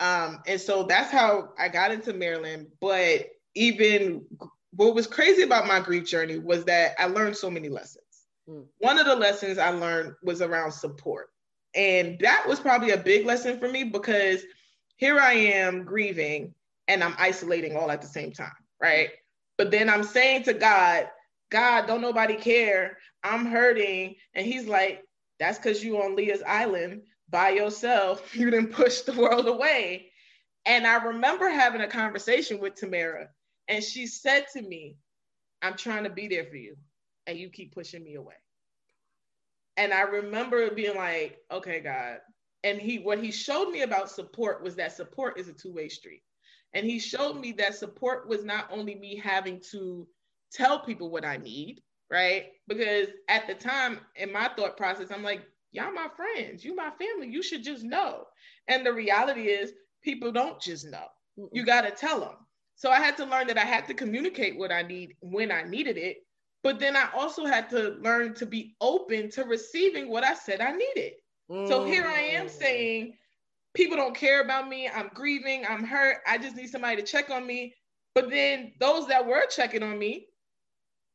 Um, 0.00 0.42
and 0.46 0.60
so 0.60 0.82
that's 0.82 1.10
how 1.10 1.50
I 1.58 1.68
got 1.68 1.90
into 1.90 2.12
Maryland. 2.12 2.68
But 2.80 3.28
even 3.54 4.26
what 4.72 4.94
was 4.94 5.06
crazy 5.06 5.42
about 5.42 5.66
my 5.66 5.80
grief 5.80 6.06
journey 6.06 6.38
was 6.38 6.64
that 6.64 6.94
I 6.98 7.06
learned 7.06 7.36
so 7.36 7.50
many 7.50 7.68
lessons. 7.68 8.04
Mm. 8.48 8.64
One 8.78 8.98
of 8.98 9.06
the 9.06 9.16
lessons 9.16 9.58
I 9.58 9.70
learned 9.70 10.14
was 10.22 10.42
around 10.42 10.72
support. 10.72 11.30
And 11.74 12.18
that 12.20 12.46
was 12.46 12.60
probably 12.60 12.90
a 12.90 12.98
big 12.98 13.26
lesson 13.26 13.58
for 13.58 13.68
me 13.68 13.84
because 13.84 14.42
here 14.96 15.18
I 15.18 15.32
am 15.34 15.84
grieving 15.84 16.54
and 16.88 17.02
I'm 17.02 17.14
isolating 17.18 17.76
all 17.76 17.90
at 17.90 18.00
the 18.00 18.06
same 18.06 18.32
time, 18.32 18.52
right? 18.80 19.10
But 19.58 19.70
then 19.70 19.90
I'm 19.90 20.04
saying 20.04 20.44
to 20.44 20.54
God, 20.54 21.08
God, 21.50 21.86
don't 21.86 22.00
nobody 22.00 22.36
care. 22.36 22.98
I'm 23.22 23.46
hurting. 23.46 24.16
And 24.34 24.46
he's 24.46 24.66
like, 24.66 25.02
that's 25.38 25.58
because 25.58 25.84
you 25.84 26.00
on 26.02 26.16
Leah's 26.16 26.42
island 26.42 27.02
by 27.30 27.50
yourself. 27.50 28.34
You 28.34 28.50
didn't 28.50 28.72
push 28.72 29.00
the 29.02 29.12
world 29.12 29.48
away. 29.48 30.10
And 30.64 30.86
I 30.86 30.96
remember 30.96 31.48
having 31.48 31.80
a 31.80 31.86
conversation 31.88 32.58
with 32.58 32.74
Tamara, 32.74 33.28
and 33.68 33.82
she 33.82 34.06
said 34.06 34.46
to 34.52 34.62
me, 34.62 34.96
I'm 35.62 35.76
trying 35.76 36.04
to 36.04 36.10
be 36.10 36.26
there 36.28 36.44
for 36.44 36.56
you, 36.56 36.76
and 37.26 37.38
you 37.38 37.50
keep 37.50 37.72
pushing 37.72 38.02
me 38.02 38.16
away. 38.16 38.34
And 39.76 39.92
I 39.92 40.02
remember 40.02 40.70
being 40.70 40.96
like, 40.96 41.38
okay, 41.52 41.80
God. 41.80 42.18
And 42.64 42.80
he 42.80 42.98
what 42.98 43.22
he 43.22 43.30
showed 43.30 43.70
me 43.70 43.82
about 43.82 44.10
support 44.10 44.62
was 44.62 44.74
that 44.76 44.96
support 44.96 45.38
is 45.38 45.48
a 45.48 45.52
two-way 45.52 45.88
street. 45.88 46.22
And 46.74 46.84
he 46.84 46.98
showed 46.98 47.38
me 47.38 47.52
that 47.52 47.76
support 47.76 48.28
was 48.28 48.44
not 48.44 48.68
only 48.72 48.96
me 48.96 49.16
having 49.16 49.60
to 49.70 50.06
tell 50.52 50.80
people 50.80 51.10
what 51.10 51.24
I 51.24 51.36
need, 51.36 51.80
right? 52.10 52.46
Because 52.66 53.08
at 53.28 53.46
the 53.46 53.54
time 53.54 54.00
in 54.16 54.32
my 54.32 54.48
thought 54.56 54.76
process, 54.76 55.10
I'm 55.10 55.22
like, 55.22 55.42
y'all 55.76 55.92
my 55.92 56.08
friends, 56.16 56.64
you 56.64 56.74
my 56.74 56.90
family, 56.90 57.28
you 57.28 57.42
should 57.42 57.62
just 57.62 57.84
know. 57.84 58.24
And 58.68 58.84
the 58.84 58.92
reality 58.92 59.42
is, 59.42 59.72
people 60.02 60.32
don't 60.32 60.60
just 60.60 60.86
know. 60.86 61.06
You 61.52 61.64
got 61.64 61.82
to 61.82 61.90
tell 61.90 62.20
them. 62.20 62.36
So 62.76 62.90
I 62.90 62.98
had 62.98 63.16
to 63.18 63.26
learn 63.26 63.46
that 63.48 63.58
I 63.58 63.64
had 63.64 63.86
to 63.88 63.94
communicate 63.94 64.58
what 64.58 64.72
I 64.72 64.82
need 64.82 65.14
when 65.20 65.52
I 65.52 65.62
needed 65.62 65.96
it. 65.96 66.18
But 66.62 66.80
then 66.80 66.96
I 66.96 67.08
also 67.14 67.44
had 67.44 67.70
to 67.70 67.96
learn 68.00 68.34
to 68.34 68.46
be 68.46 68.74
open 68.80 69.30
to 69.30 69.44
receiving 69.44 70.08
what 70.08 70.24
I 70.24 70.34
said 70.34 70.60
I 70.60 70.72
needed. 70.72 71.12
Mm. 71.50 71.68
So 71.68 71.84
here 71.84 72.06
I 72.06 72.20
am 72.20 72.48
saying, 72.48 73.14
people 73.74 73.96
don't 73.96 74.16
care 74.16 74.42
about 74.42 74.68
me. 74.68 74.88
I'm 74.88 75.10
grieving. 75.14 75.64
I'm 75.68 75.84
hurt. 75.84 76.18
I 76.26 76.38
just 76.38 76.56
need 76.56 76.68
somebody 76.68 76.96
to 76.96 77.02
check 77.02 77.30
on 77.30 77.46
me. 77.46 77.74
But 78.14 78.30
then 78.30 78.72
those 78.80 79.06
that 79.08 79.26
were 79.26 79.46
checking 79.46 79.82
on 79.82 79.98
me, 79.98 80.26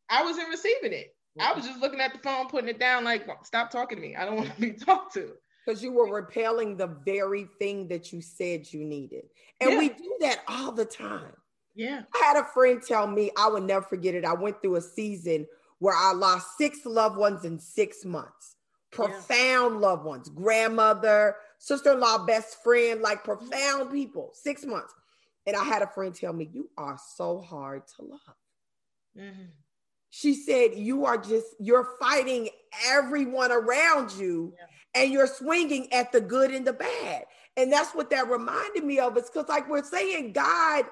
I 0.10 0.24
wasn't 0.24 0.50
receiving 0.50 0.94
it. 0.94 1.16
I 1.40 1.54
was 1.54 1.66
just 1.66 1.80
looking 1.80 2.02
at 2.02 2.14
the 2.14 2.20
phone, 2.20 2.48
putting 2.48 2.70
it 2.70 2.80
down, 2.80 3.04
like, 3.04 3.26
stop 3.44 3.72
talking 3.72 3.98
to 3.98 4.02
me. 4.02 4.16
I 4.16 4.26
don't 4.26 4.36
want 4.36 4.54
to 4.54 4.62
be 4.62 4.72
talked 4.86 5.14
to. 5.14 5.32
Because 5.66 5.84
you 5.84 5.92
were 5.92 6.12
repelling 6.12 6.76
the 6.76 6.88
very 7.06 7.48
thing 7.60 7.88
that 7.90 8.12
you 8.12 8.22
said 8.22 8.72
you 8.74 8.84
needed. 8.84 9.26
And 9.60 9.72
yeah. 9.72 9.78
we 9.78 9.90
do 9.90 10.18
that 10.22 10.40
all 10.48 10.72
the 10.72 10.86
time. 10.86 11.34
Yeah. 11.76 12.02
I 12.14 12.26
had 12.26 12.38
a 12.38 12.46
friend 12.46 12.82
tell 12.82 13.08
me, 13.08 13.32
I 13.38 13.48
would 13.48 13.64
never 13.64 13.86
forget 13.86 14.16
it. 14.16 14.26
I 14.26 14.34
went 14.34 14.62
through 14.62 14.78
a 14.78 14.82
season 14.82 15.46
where 15.78 15.96
I 15.96 16.14
lost 16.14 16.58
six 16.58 16.84
loved 16.86 17.16
ones 17.16 17.46
in 17.46 17.60
six 17.60 18.04
months. 18.04 18.56
Profound 18.92 19.76
yeah. 19.76 19.88
loved 19.88 20.04
ones, 20.04 20.30
grandmother, 20.30 21.36
sister 21.60 21.94
in 21.94 22.00
law, 22.00 22.26
best 22.26 22.62
friend, 22.64 23.02
like 23.02 23.24
profound 23.24 23.92
people, 23.92 24.32
six 24.34 24.66
months. 24.66 24.94
And 25.46 25.56
I 25.56 25.64
had 25.64 25.82
a 25.82 25.88
friend 25.88 26.14
tell 26.14 26.34
me, 26.34 26.50
You 26.52 26.70
are 26.78 26.98
so 27.16 27.40
hard 27.40 27.84
to 27.96 28.02
love. 28.04 28.36
Mm-hmm 29.18 29.44
she 30.12 30.36
said 30.36 30.76
you 30.76 31.06
are 31.06 31.18
just 31.18 31.56
you're 31.60 31.96
fighting 32.00 32.50
everyone 32.88 33.52
around 33.52 34.12
you 34.12 34.54
yeah. 34.58 35.02
and 35.02 35.12
you're 35.12 35.26
swinging 35.26 35.92
at 35.92 36.12
the 36.12 36.22
good 36.22 36.52
and 36.52 36.68
the 36.68 36.74
bad 36.74 37.24
and 37.58 37.72
that's 37.72 37.96
what 37.96 38.10
that 38.10 38.30
reminded 38.30 38.84
me 38.84 39.00
of 39.00 39.18
it's 39.18 39.30
because 39.30 39.50
like 39.50 39.68
we're 39.68 39.84
saying 39.84 40.32
god 40.32 40.86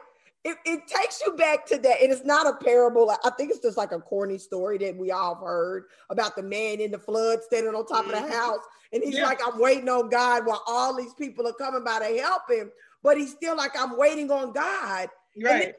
it, 0.45 0.55
it 0.65 0.87
takes 0.87 1.21
you 1.25 1.33
back 1.33 1.65
to 1.65 1.77
that 1.77 2.01
and 2.01 2.13
it's 2.13 2.23
not 2.23 2.47
a 2.47 2.63
parable 2.63 3.13
i 3.23 3.29
think 3.31 3.51
it's 3.51 3.59
just 3.59 3.77
like 3.77 3.91
a 3.91 3.99
corny 3.99 4.37
story 4.37 4.77
that 4.77 4.95
we 4.95 5.11
all 5.11 5.35
have 5.35 5.43
heard 5.43 5.83
about 6.09 6.35
the 6.37 6.43
man 6.43 6.79
in 6.79 6.89
the 6.89 6.97
flood 6.97 7.39
standing 7.43 7.75
on 7.75 7.85
top 7.85 8.05
mm-hmm. 8.05 8.13
of 8.13 8.21
the 8.21 8.27
mm-hmm. 8.27 8.31
house 8.31 8.63
and 8.93 9.03
he's 9.03 9.17
yeah. 9.17 9.25
like 9.25 9.39
i'm 9.45 9.59
waiting 9.59 9.89
on 9.89 10.09
god 10.09 10.45
while 10.45 10.63
all 10.65 10.95
these 10.95 11.13
people 11.13 11.45
are 11.45 11.53
coming 11.53 11.83
by 11.83 11.99
to 11.99 12.21
help 12.21 12.43
him 12.49 12.71
but 13.03 13.17
he's 13.17 13.33
still 13.33 13.57
like 13.57 13.71
i'm 13.77 13.97
waiting 13.97 14.31
on 14.31 14.53
god 14.53 15.09
right 15.43 15.75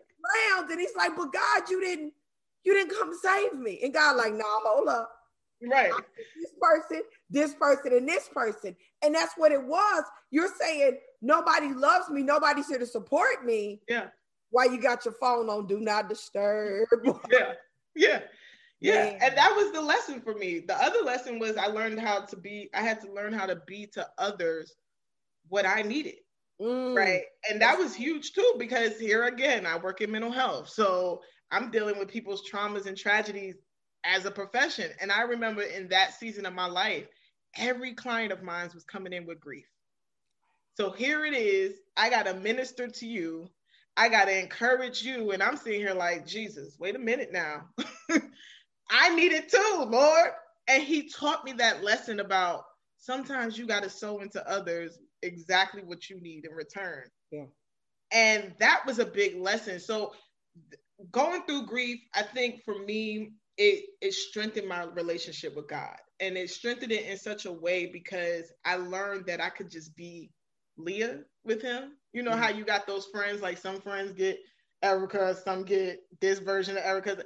and, 0.58 0.70
and 0.70 0.80
he's 0.80 0.94
like 0.94 1.16
but 1.16 1.32
god 1.32 1.62
you 1.70 1.80
didn't 1.80 2.12
you 2.64 2.74
didn't 2.74 2.96
come 2.96 3.12
save 3.22 3.54
me. 3.54 3.80
And 3.82 3.94
God, 3.94 4.16
like, 4.16 4.32
no, 4.32 4.38
nah, 4.38 4.60
hold 4.64 4.88
up. 4.88 5.10
Right. 5.62 5.92
This 6.40 6.52
person, 6.60 7.02
this 7.28 7.54
person, 7.54 7.92
and 7.92 8.08
this 8.08 8.28
person. 8.28 8.74
And 9.02 9.14
that's 9.14 9.34
what 9.36 9.52
it 9.52 9.62
was. 9.62 10.04
You're 10.30 10.52
saying 10.58 10.98
nobody 11.20 11.72
loves 11.74 12.08
me, 12.08 12.22
nobody's 12.22 12.68
here 12.68 12.78
to 12.78 12.86
support 12.86 13.44
me. 13.44 13.80
Yeah. 13.88 14.06
Why 14.50 14.64
you 14.64 14.80
got 14.80 15.04
your 15.04 15.14
phone 15.14 15.48
on 15.48 15.66
do 15.66 15.80
not 15.80 16.08
disturb? 16.08 16.88
yeah. 17.30 17.52
Yeah. 17.94 18.20
Yeah. 18.80 19.18
And 19.22 19.36
that 19.36 19.54
was 19.54 19.72
the 19.72 19.82
lesson 19.82 20.20
for 20.22 20.34
me. 20.34 20.60
The 20.60 20.76
other 20.82 21.02
lesson 21.02 21.38
was 21.38 21.56
I 21.56 21.66
learned 21.66 22.00
how 22.00 22.20
to 22.24 22.36
be, 22.36 22.70
I 22.74 22.80
had 22.80 23.00
to 23.02 23.12
learn 23.12 23.32
how 23.32 23.46
to 23.46 23.60
be 23.66 23.86
to 23.88 24.06
others 24.18 24.74
what 25.48 25.66
I 25.66 25.82
needed. 25.82 26.14
Mm. 26.60 26.96
Right. 26.96 27.22
And 27.50 27.60
that 27.60 27.78
was 27.78 27.94
huge 27.94 28.32
too, 28.32 28.54
because 28.58 28.98
here 28.98 29.24
again, 29.24 29.66
I 29.66 29.76
work 29.76 30.00
in 30.00 30.10
mental 30.10 30.32
health. 30.32 30.68
So 30.68 31.20
I'm 31.50 31.70
dealing 31.70 31.98
with 31.98 32.08
people's 32.08 32.48
traumas 32.48 32.86
and 32.86 32.96
tragedies 32.96 33.56
as 34.04 34.24
a 34.24 34.30
profession. 34.30 34.90
And 35.00 35.10
I 35.10 35.22
remember 35.22 35.62
in 35.62 35.88
that 35.88 36.14
season 36.14 36.46
of 36.46 36.54
my 36.54 36.66
life, 36.66 37.06
every 37.56 37.94
client 37.94 38.32
of 38.32 38.42
mine 38.42 38.70
was 38.74 38.84
coming 38.84 39.12
in 39.12 39.26
with 39.26 39.40
grief. 39.40 39.66
So 40.76 40.90
here 40.90 41.24
it 41.24 41.34
is. 41.34 41.74
I 41.96 42.08
got 42.08 42.26
to 42.26 42.34
minister 42.34 42.88
to 42.88 43.06
you. 43.06 43.50
I 43.96 44.08
got 44.08 44.26
to 44.26 44.38
encourage 44.38 45.02
you. 45.02 45.32
And 45.32 45.42
I'm 45.42 45.56
sitting 45.56 45.80
here 45.80 45.94
like, 45.94 46.26
Jesus, 46.26 46.76
wait 46.78 46.96
a 46.96 46.98
minute 46.98 47.32
now. 47.32 47.64
I 48.90 49.14
need 49.14 49.32
it 49.32 49.50
too, 49.50 49.84
Lord. 49.86 50.30
And 50.68 50.82
he 50.82 51.08
taught 51.08 51.44
me 51.44 51.52
that 51.54 51.82
lesson 51.82 52.20
about 52.20 52.64
sometimes 52.96 53.58
you 53.58 53.66
got 53.66 53.82
to 53.82 53.90
sow 53.90 54.20
into 54.20 54.48
others 54.48 54.98
exactly 55.22 55.82
what 55.82 56.08
you 56.08 56.20
need 56.20 56.46
in 56.46 56.52
return. 56.52 57.04
Yeah. 57.30 57.46
And 58.12 58.54
that 58.58 58.84
was 58.86 58.98
a 58.98 59.04
big 59.04 59.36
lesson. 59.36 59.80
So 59.80 60.12
going 61.10 61.42
through 61.42 61.66
grief, 61.66 62.00
I 62.14 62.22
think 62.22 62.62
for 62.64 62.78
me, 62.84 63.32
it 63.56 63.84
it 64.00 64.14
strengthened 64.14 64.68
my 64.68 64.84
relationship 64.84 65.56
with 65.56 65.68
God. 65.68 65.96
And 66.20 66.36
it 66.36 66.50
strengthened 66.50 66.92
it 66.92 67.06
in 67.06 67.16
such 67.16 67.46
a 67.46 67.52
way 67.52 67.86
because 67.86 68.52
I 68.64 68.76
learned 68.76 69.26
that 69.26 69.40
I 69.40 69.48
could 69.48 69.70
just 69.70 69.96
be 69.96 70.30
Leah 70.76 71.20
with 71.44 71.62
him. 71.62 71.92
You 72.12 72.22
know 72.22 72.32
mm-hmm. 72.32 72.42
how 72.42 72.48
you 72.50 72.64
got 72.64 72.86
those 72.86 73.06
friends, 73.06 73.40
like 73.40 73.58
some 73.58 73.80
friends 73.80 74.12
get 74.12 74.38
Erica, 74.82 75.36
some 75.44 75.64
get 75.64 76.00
this 76.20 76.38
version 76.38 76.76
of 76.76 76.84
Erica. 76.84 77.18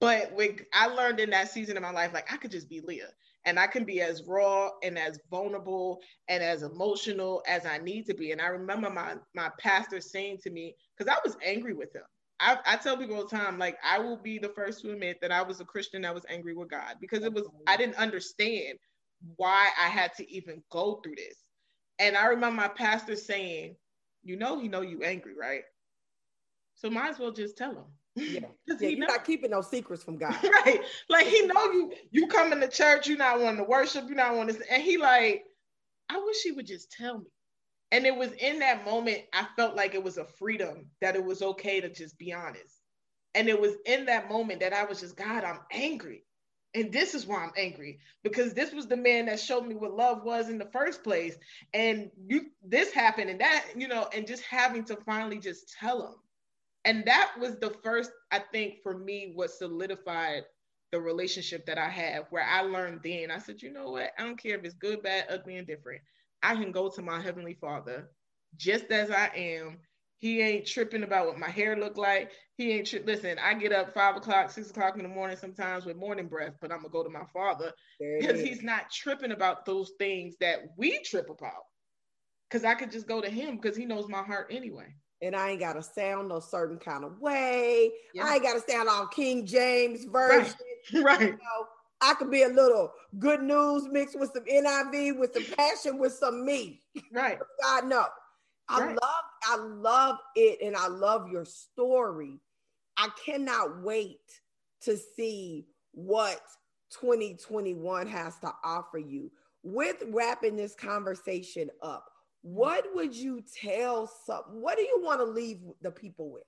But 0.00 0.32
when 0.32 0.58
I 0.74 0.86
learned 0.86 1.20
in 1.20 1.30
that 1.30 1.50
season 1.50 1.76
of 1.76 1.82
my 1.82 1.92
life, 1.92 2.12
like 2.12 2.32
I 2.32 2.36
could 2.36 2.50
just 2.50 2.68
be 2.68 2.80
Leah 2.80 3.10
and 3.44 3.58
I 3.58 3.66
can 3.66 3.84
be 3.84 4.00
as 4.00 4.22
raw 4.26 4.70
and 4.82 4.98
as 4.98 5.18
vulnerable 5.30 6.00
and 6.28 6.42
as 6.42 6.62
emotional 6.62 7.42
as 7.48 7.66
I 7.66 7.78
need 7.78 8.06
to 8.06 8.14
be. 8.14 8.32
And 8.32 8.40
I 8.40 8.46
remember 8.46 8.90
my 8.90 9.16
my 9.34 9.50
pastor 9.58 10.00
saying 10.00 10.38
to 10.42 10.50
me, 10.50 10.74
because 10.96 11.12
I 11.12 11.18
was 11.24 11.36
angry 11.44 11.74
with 11.74 11.94
him. 11.94 12.02
I, 12.42 12.58
I, 12.66 12.76
tell 12.76 12.96
people 12.96 13.16
all 13.16 13.26
the 13.26 13.36
time, 13.36 13.58
like 13.58 13.78
I 13.88 13.98
will 13.98 14.16
be 14.16 14.38
the 14.38 14.48
first 14.48 14.82
to 14.82 14.90
admit 14.90 15.20
that 15.20 15.30
I 15.30 15.42
was 15.42 15.60
a 15.60 15.64
Christian 15.64 16.02
that 16.02 16.14
was 16.14 16.26
angry 16.28 16.54
with 16.54 16.68
God 16.68 16.96
because 17.00 17.22
it 17.22 17.32
was 17.32 17.46
I 17.68 17.76
didn't 17.76 17.96
understand 17.96 18.78
why 19.36 19.68
I 19.80 19.88
had 19.88 20.12
to 20.16 20.30
even 20.30 20.62
go 20.70 21.00
through 21.02 21.14
this. 21.16 21.36
And 22.00 22.16
I 22.16 22.26
remember 22.26 22.56
my 22.56 22.68
pastor 22.68 23.14
saying, 23.14 23.76
"You 24.24 24.36
know, 24.36 24.58
he 24.58 24.66
know 24.66 24.80
you 24.80 25.02
angry, 25.04 25.34
right? 25.40 25.62
So 26.74 26.90
might 26.90 27.10
as 27.10 27.18
well 27.20 27.30
just 27.30 27.56
tell 27.56 27.70
him." 27.70 27.84
Yeah, 28.16 28.40
yeah 28.66 28.88
you're 28.88 29.06
not 29.06 29.24
keeping 29.24 29.52
no 29.52 29.60
secrets 29.60 30.02
from 30.02 30.18
God, 30.18 30.36
right? 30.66 30.80
Like 31.08 31.26
he 31.26 31.46
know 31.46 31.64
you. 31.70 31.92
You 32.10 32.26
come 32.26 32.52
into 32.52 32.68
church, 32.68 33.06
you 33.06 33.16
not 33.16 33.40
wanting 33.40 33.58
to 33.58 33.70
worship, 33.70 34.08
you 34.08 34.16
not 34.16 34.34
wanting 34.34 34.56
to, 34.56 34.72
and 34.72 34.82
he 34.82 34.96
like, 34.96 35.44
I 36.08 36.18
wish 36.18 36.42
he 36.42 36.52
would 36.52 36.66
just 36.66 36.90
tell 36.90 37.18
me. 37.18 37.26
And 37.92 38.06
it 38.06 38.16
was 38.16 38.32
in 38.32 38.58
that 38.60 38.86
moment, 38.86 39.20
I 39.34 39.46
felt 39.54 39.76
like 39.76 39.94
it 39.94 40.02
was 40.02 40.16
a 40.16 40.24
freedom 40.24 40.86
that 41.02 41.14
it 41.14 41.24
was 41.24 41.42
okay 41.42 41.80
to 41.80 41.90
just 41.90 42.18
be 42.18 42.32
honest. 42.32 42.80
And 43.34 43.48
it 43.48 43.60
was 43.60 43.74
in 43.86 44.06
that 44.06 44.30
moment 44.30 44.60
that 44.60 44.72
I 44.72 44.84
was 44.84 45.00
just, 45.00 45.16
God, 45.16 45.44
I'm 45.44 45.60
angry. 45.70 46.24
And 46.74 46.90
this 46.90 47.14
is 47.14 47.26
why 47.26 47.44
I'm 47.44 47.52
angry 47.56 47.98
because 48.24 48.54
this 48.54 48.72
was 48.72 48.86
the 48.86 48.96
man 48.96 49.26
that 49.26 49.38
showed 49.38 49.66
me 49.66 49.74
what 49.74 49.94
love 49.94 50.24
was 50.24 50.48
in 50.48 50.56
the 50.56 50.70
first 50.72 51.04
place. 51.04 51.36
And 51.74 52.10
you, 52.26 52.46
this 52.64 52.92
happened 52.92 53.28
and 53.28 53.40
that, 53.42 53.66
you 53.76 53.88
know, 53.88 54.08
and 54.14 54.26
just 54.26 54.42
having 54.42 54.84
to 54.84 54.96
finally 54.96 55.38
just 55.38 55.74
tell 55.78 56.02
him. 56.02 56.14
And 56.86 57.04
that 57.04 57.32
was 57.38 57.58
the 57.58 57.74
first, 57.84 58.10
I 58.30 58.38
think, 58.38 58.82
for 58.82 58.96
me, 58.96 59.32
what 59.34 59.50
solidified 59.50 60.44
the 60.92 61.00
relationship 61.00 61.66
that 61.66 61.78
I 61.78 61.90
have, 61.90 62.24
where 62.30 62.44
I 62.44 62.62
learned 62.62 63.00
then. 63.04 63.30
I 63.30 63.38
said, 63.38 63.60
you 63.62 63.70
know 63.70 63.90
what? 63.90 64.12
I 64.18 64.22
don't 64.22 64.40
care 64.40 64.56
if 64.56 64.64
it's 64.64 64.74
good, 64.74 65.02
bad, 65.02 65.26
ugly, 65.28 65.56
and 65.56 65.66
different. 65.66 66.00
I 66.42 66.54
can 66.54 66.72
go 66.72 66.88
to 66.88 67.02
my 67.02 67.20
heavenly 67.20 67.54
Father 67.54 68.10
just 68.56 68.90
as 68.90 69.10
I 69.10 69.30
am. 69.34 69.78
He 70.18 70.40
ain't 70.40 70.66
tripping 70.66 71.02
about 71.02 71.26
what 71.26 71.38
my 71.38 71.50
hair 71.50 71.76
look 71.76 71.96
like. 71.96 72.30
He 72.56 72.70
ain't 72.72 72.86
tri- 72.86 73.02
listen. 73.04 73.38
I 73.40 73.54
get 73.54 73.72
up 73.72 73.92
five 73.92 74.16
o'clock, 74.16 74.50
six 74.50 74.70
o'clock 74.70 74.96
in 74.96 75.02
the 75.02 75.08
morning 75.08 75.36
sometimes 75.36 75.84
with 75.84 75.96
morning 75.96 76.28
breath, 76.28 76.54
but 76.60 76.70
I'm 76.70 76.78
gonna 76.78 76.90
go 76.90 77.02
to 77.02 77.10
my 77.10 77.24
father 77.32 77.72
because 77.98 78.40
he's 78.40 78.62
not 78.62 78.90
tripping 78.90 79.32
about 79.32 79.66
those 79.66 79.92
things 79.98 80.36
that 80.40 80.60
we 80.76 81.00
trip 81.00 81.28
about. 81.28 81.64
Because 82.48 82.64
I 82.64 82.74
could 82.74 82.92
just 82.92 83.08
go 83.08 83.20
to 83.20 83.30
him 83.30 83.56
because 83.56 83.76
he 83.76 83.84
knows 83.84 84.08
my 84.08 84.22
heart 84.22 84.48
anyway 84.50 84.94
and 85.22 85.36
I 85.36 85.50
ain't 85.50 85.60
got 85.60 85.74
to 85.74 85.82
sound 85.82 86.28
no 86.28 86.40
certain 86.40 86.78
kind 86.78 87.04
of 87.04 87.20
way. 87.20 87.90
Yeah. 88.12 88.26
I 88.26 88.34
ain't 88.34 88.42
got 88.42 88.54
to 88.54 88.70
sound 88.70 88.88
all 88.88 89.06
King 89.06 89.46
James 89.46 90.04
version. 90.04 90.52
Right. 90.92 91.04
right. 91.04 91.20
You 91.20 91.30
know, 91.30 91.66
I 92.02 92.14
could 92.14 92.30
be 92.30 92.42
a 92.42 92.48
little 92.48 92.92
good 93.18 93.42
news 93.42 93.88
mixed 93.90 94.18
with 94.18 94.32
some 94.32 94.44
NIV, 94.44 95.18
with 95.18 95.34
some 95.34 95.44
passion, 95.56 95.98
with 95.98 96.12
some 96.12 96.44
me. 96.44 96.80
Right. 97.12 97.38
God 97.62 97.86
no. 97.86 98.06
I 98.68 98.80
right. 98.80 98.98
love, 99.00 99.24
I 99.44 99.56
love 99.56 100.18
it, 100.34 100.58
and 100.62 100.76
I 100.76 100.88
love 100.88 101.28
your 101.30 101.44
story. 101.44 102.40
I 102.96 103.08
cannot 103.24 103.82
wait 103.82 104.20
to 104.82 104.96
see 104.96 105.66
what 105.92 106.40
2021 107.00 108.06
has 108.06 108.38
to 108.40 108.52
offer 108.64 108.98
you. 108.98 109.30
With 109.62 110.02
wrapping 110.08 110.56
this 110.56 110.74
conversation 110.74 111.70
up, 111.82 112.12
what 112.42 112.84
would 112.94 113.14
you 113.14 113.42
tell 113.54 114.06
some 114.26 114.42
what 114.50 114.76
do 114.76 114.82
you 114.82 115.00
want 115.02 115.20
to 115.20 115.24
leave 115.24 115.60
the 115.80 115.90
people 115.90 116.30
with 116.30 116.42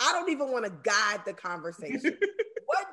i 0.00 0.12
don't 0.12 0.28
even 0.28 0.50
want 0.50 0.64
to 0.64 0.72
guide 0.82 1.20
the 1.24 1.32
conversation 1.32 2.18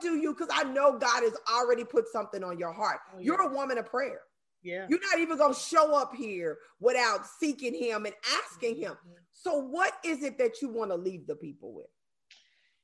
do 0.03 0.17
you 0.17 0.33
because 0.33 0.49
i 0.53 0.63
know 0.63 0.97
god 0.99 1.23
has 1.23 1.35
already 1.51 1.83
put 1.83 2.07
something 2.07 2.43
on 2.43 2.59
your 2.59 2.73
heart. 2.73 2.99
Oh, 3.13 3.19
yeah. 3.19 3.25
you're 3.25 3.41
a 3.41 3.53
woman 3.53 3.77
of 3.77 3.85
prayer. 3.87 4.19
Yeah. 4.61 4.85
You're 4.89 5.01
not 5.11 5.19
even 5.19 5.37
going 5.37 5.53
to 5.53 5.59
show 5.59 5.93
up 5.93 6.15
here 6.15 6.57
without 6.79 7.25
seeking 7.27 7.73
him 7.75 8.05
and 8.05 8.15
asking 8.43 8.77
him. 8.77 8.93
Mm-hmm. 8.93 9.13
so 9.33 9.57
what 9.57 9.93
is 10.05 10.23
it 10.23 10.37
that 10.37 10.61
you 10.61 10.69
want 10.69 10.91
to 10.91 10.95
leave 10.95 11.27
the 11.27 11.35
people 11.35 11.73
with? 11.73 11.87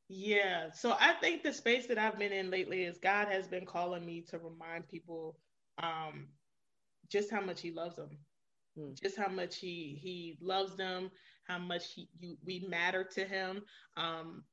Yeah 0.07 0.71
so 0.73 0.95
i 0.99 1.13
think 1.21 1.43
the 1.43 1.53
space 1.53 1.85
that 1.87 1.99
i've 1.99 2.17
been 2.17 2.31
in 2.31 2.49
lately 2.49 2.83
is 2.83 2.97
god 2.97 3.27
has 3.27 3.47
been 3.47 3.65
calling 3.65 4.03
me 4.03 4.21
to 4.29 4.39
remind 4.39 4.87
people 4.87 5.37
um 5.83 6.29
just 7.09 7.29
how 7.31 7.41
much 7.41 7.61
he 7.61 7.71
loves 7.71 7.95
them. 7.95 8.09
Hmm. 8.77 8.93
just 8.93 9.17
how 9.17 9.29
much 9.29 9.57
he 9.57 9.99
he 10.01 10.37
loves 10.41 10.75
them, 10.75 11.11
how 11.47 11.57
much 11.57 11.93
he 11.93 12.09
you, 12.19 12.37
we 12.45 12.65
matter 12.69 13.03
to 13.15 13.25
him, 13.25 13.63
um, 13.97 14.43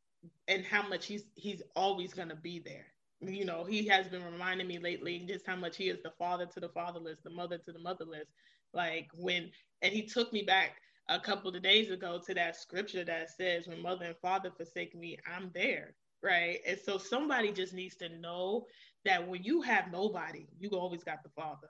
and 0.49 0.65
how 0.65 0.87
much 0.89 1.07
he's 1.07 1.25
he's 1.35 1.63
always 1.75 2.15
gonna 2.15 2.37
be 2.37 2.59
there. 2.59 2.87
You 3.21 3.45
know, 3.45 3.65
he 3.65 3.87
has 3.89 4.09
been 4.09 4.25
reminding 4.25 4.67
me 4.67 4.79
lately 4.79 5.25
just 5.27 5.47
how 5.47 5.57
much 5.57 5.77
he 5.77 5.89
is 5.89 6.03
the 6.03 6.13
father 6.19 6.47
to 6.47 6.61
the 6.61 6.69
fatherless, 6.69 7.19
the 7.25 7.31
mother 7.31 7.59
to 7.59 7.73
the 7.73 7.79
motherless. 7.79 8.29
Like 8.75 9.09
when, 9.15 9.51
and 9.83 9.93
he 9.93 10.03
took 10.03 10.33
me 10.33 10.43
back 10.43 10.77
a 11.09 11.19
couple 11.19 11.55
of 11.55 11.63
days 11.63 11.91
ago 11.91 12.21
to 12.27 12.35
that 12.35 12.57
scripture 12.57 13.05
that 13.05 13.31
says, 13.31 13.67
"When 13.67 13.81
mother 13.81 14.07
and 14.07 14.17
father 14.19 14.51
forsake 14.51 14.95
me, 14.95 15.19
I'm 15.27 15.51
there." 15.55 15.95
Right, 16.23 16.61
and 16.67 16.79
so 16.79 16.99
somebody 16.99 17.53
just 17.53 17.73
needs 17.75 17.97
to 17.97 18.09
know 18.09 18.67
that 19.05 19.27
when 19.27 19.43
you 19.43 19.63
have 19.63 19.93
nobody, 19.93 20.47
you 20.59 20.71
always 20.71 21.05
got 21.05 21.23
the 21.23 21.31
father 21.31 21.69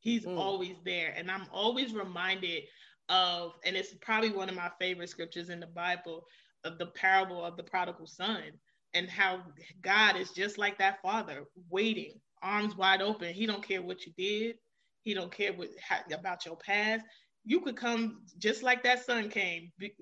He's 0.00 0.24
mm. 0.24 0.36
always 0.36 0.76
there. 0.84 1.14
And 1.16 1.30
I'm 1.30 1.46
always 1.52 1.92
reminded 1.92 2.64
of, 3.08 3.54
and 3.64 3.76
it's 3.76 3.94
probably 4.00 4.30
one 4.30 4.48
of 4.48 4.54
my 4.54 4.70
favorite 4.78 5.10
scriptures 5.10 5.50
in 5.50 5.60
the 5.60 5.66
Bible, 5.66 6.24
of 6.68 6.78
the 6.78 6.86
parable 6.86 7.44
of 7.44 7.56
the 7.56 7.62
prodigal 7.62 8.06
son 8.06 8.42
and 8.94 9.08
how 9.08 9.42
God 9.82 10.16
is 10.16 10.30
just 10.30 10.58
like 10.58 10.78
that 10.78 11.00
father, 11.02 11.44
waiting, 11.70 12.20
arms 12.42 12.76
wide 12.76 13.02
open. 13.02 13.34
He 13.34 13.46
don't 13.46 13.66
care 13.66 13.82
what 13.82 14.06
you 14.06 14.12
did. 14.16 14.56
He 15.02 15.14
don't 15.14 15.32
care 15.32 15.52
what 15.52 15.70
how, 15.80 15.98
about 16.12 16.44
your 16.46 16.56
past. 16.56 17.04
You 17.44 17.60
could 17.60 17.76
come 17.76 18.22
just 18.38 18.62
like 18.62 18.82
that 18.82 19.04
son 19.04 19.28
came, 19.28 19.72
be, 19.78 19.92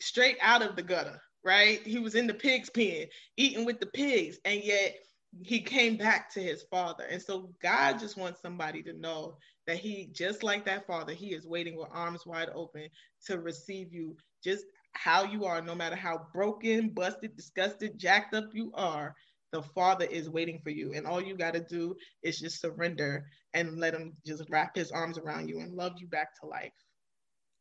straight 0.00 0.38
out 0.40 0.62
of 0.62 0.76
the 0.76 0.82
gutter, 0.82 1.20
right? 1.44 1.80
He 1.86 1.98
was 1.98 2.14
in 2.14 2.26
the 2.26 2.34
pig's 2.34 2.70
pen, 2.70 3.06
eating 3.36 3.64
with 3.64 3.80
the 3.80 3.86
pigs, 3.86 4.38
and 4.44 4.62
yet 4.62 4.96
he 5.42 5.60
came 5.60 5.96
back 5.96 6.32
to 6.34 6.40
his 6.40 6.64
father. 6.70 7.04
And 7.04 7.20
so 7.22 7.50
God 7.62 7.98
just 7.98 8.16
wants 8.16 8.40
somebody 8.42 8.82
to 8.84 8.92
know 8.92 9.36
that 9.66 9.76
he, 9.76 10.08
just 10.12 10.42
like 10.42 10.64
that 10.64 10.86
father, 10.86 11.12
he 11.12 11.28
is 11.28 11.46
waiting 11.46 11.76
with 11.76 11.88
arms 11.92 12.26
wide 12.26 12.50
open 12.54 12.88
to 13.26 13.38
receive 13.38 13.92
you 13.92 14.16
just 14.42 14.64
how 14.92 15.24
you 15.24 15.44
are, 15.44 15.62
no 15.62 15.74
matter 15.74 15.96
how 15.96 16.26
broken, 16.32 16.90
busted, 16.90 17.36
disgusted, 17.36 17.98
jacked 17.98 18.34
up 18.34 18.46
you 18.52 18.70
are. 18.74 19.14
The 19.52 19.62
father 19.62 20.04
is 20.04 20.30
waiting 20.30 20.60
for 20.62 20.70
you. 20.70 20.92
And 20.92 21.06
all 21.06 21.20
you 21.20 21.36
got 21.36 21.54
to 21.54 21.60
do 21.60 21.96
is 22.22 22.38
just 22.38 22.60
surrender 22.60 23.26
and 23.52 23.78
let 23.78 23.94
him 23.94 24.12
just 24.24 24.44
wrap 24.48 24.76
his 24.76 24.92
arms 24.92 25.18
around 25.18 25.48
you 25.48 25.58
and 25.60 25.74
love 25.74 25.94
you 25.98 26.06
back 26.06 26.38
to 26.40 26.46
life. 26.46 26.72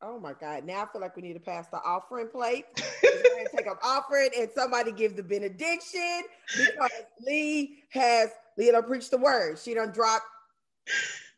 Oh 0.01 0.19
my 0.19 0.33
God. 0.33 0.65
Now 0.65 0.83
I 0.83 0.85
feel 0.91 1.01
like 1.01 1.15
we 1.15 1.23
need 1.23 1.33
to 1.33 1.39
pass 1.39 1.67
the 1.67 1.81
offering 1.83 2.29
plate. 2.29 2.65
take 3.55 3.67
up 3.67 3.79
offering 3.83 4.29
and 4.37 4.49
somebody 4.53 4.91
give 4.91 5.15
the 5.15 5.23
benediction 5.23 6.21
because 6.57 6.91
Lee 7.21 7.83
has 7.89 8.29
Lee 8.57 8.71
done 8.71 8.83
preached 8.83 9.11
the 9.11 9.17
word. 9.17 9.59
She 9.59 9.73
done 9.73 9.91
dropped, 9.91 10.25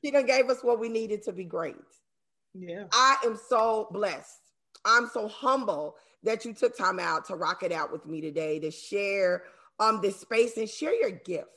she 0.04 0.12
done 0.12 0.26
gave 0.26 0.50
us 0.50 0.64
what 0.64 0.80
we 0.80 0.90
needed 0.90 1.24
to 1.24 1.32
be 1.32 1.44
great. 1.44 1.76
Yeah. 2.54 2.86
I 2.92 3.18
am 3.26 3.40
so 3.50 3.88
blessed. 3.92 4.41
I'm 4.86 5.08
so 5.08 5.28
humble 5.28 5.96
that 6.24 6.46
you 6.46 6.54
took 6.54 6.78
time 6.78 7.00
out 7.00 7.26
to 7.26 7.36
rock 7.36 7.64
it 7.64 7.72
out 7.72 7.92
with 7.92 8.06
me 8.06 8.22
today 8.22 8.60
to 8.60 8.72
share 8.72 9.44
um 9.80 10.00
this 10.02 10.20
space 10.20 10.58
and 10.58 10.70
share 10.70 10.94
your 10.94 11.12
gift 11.12 11.48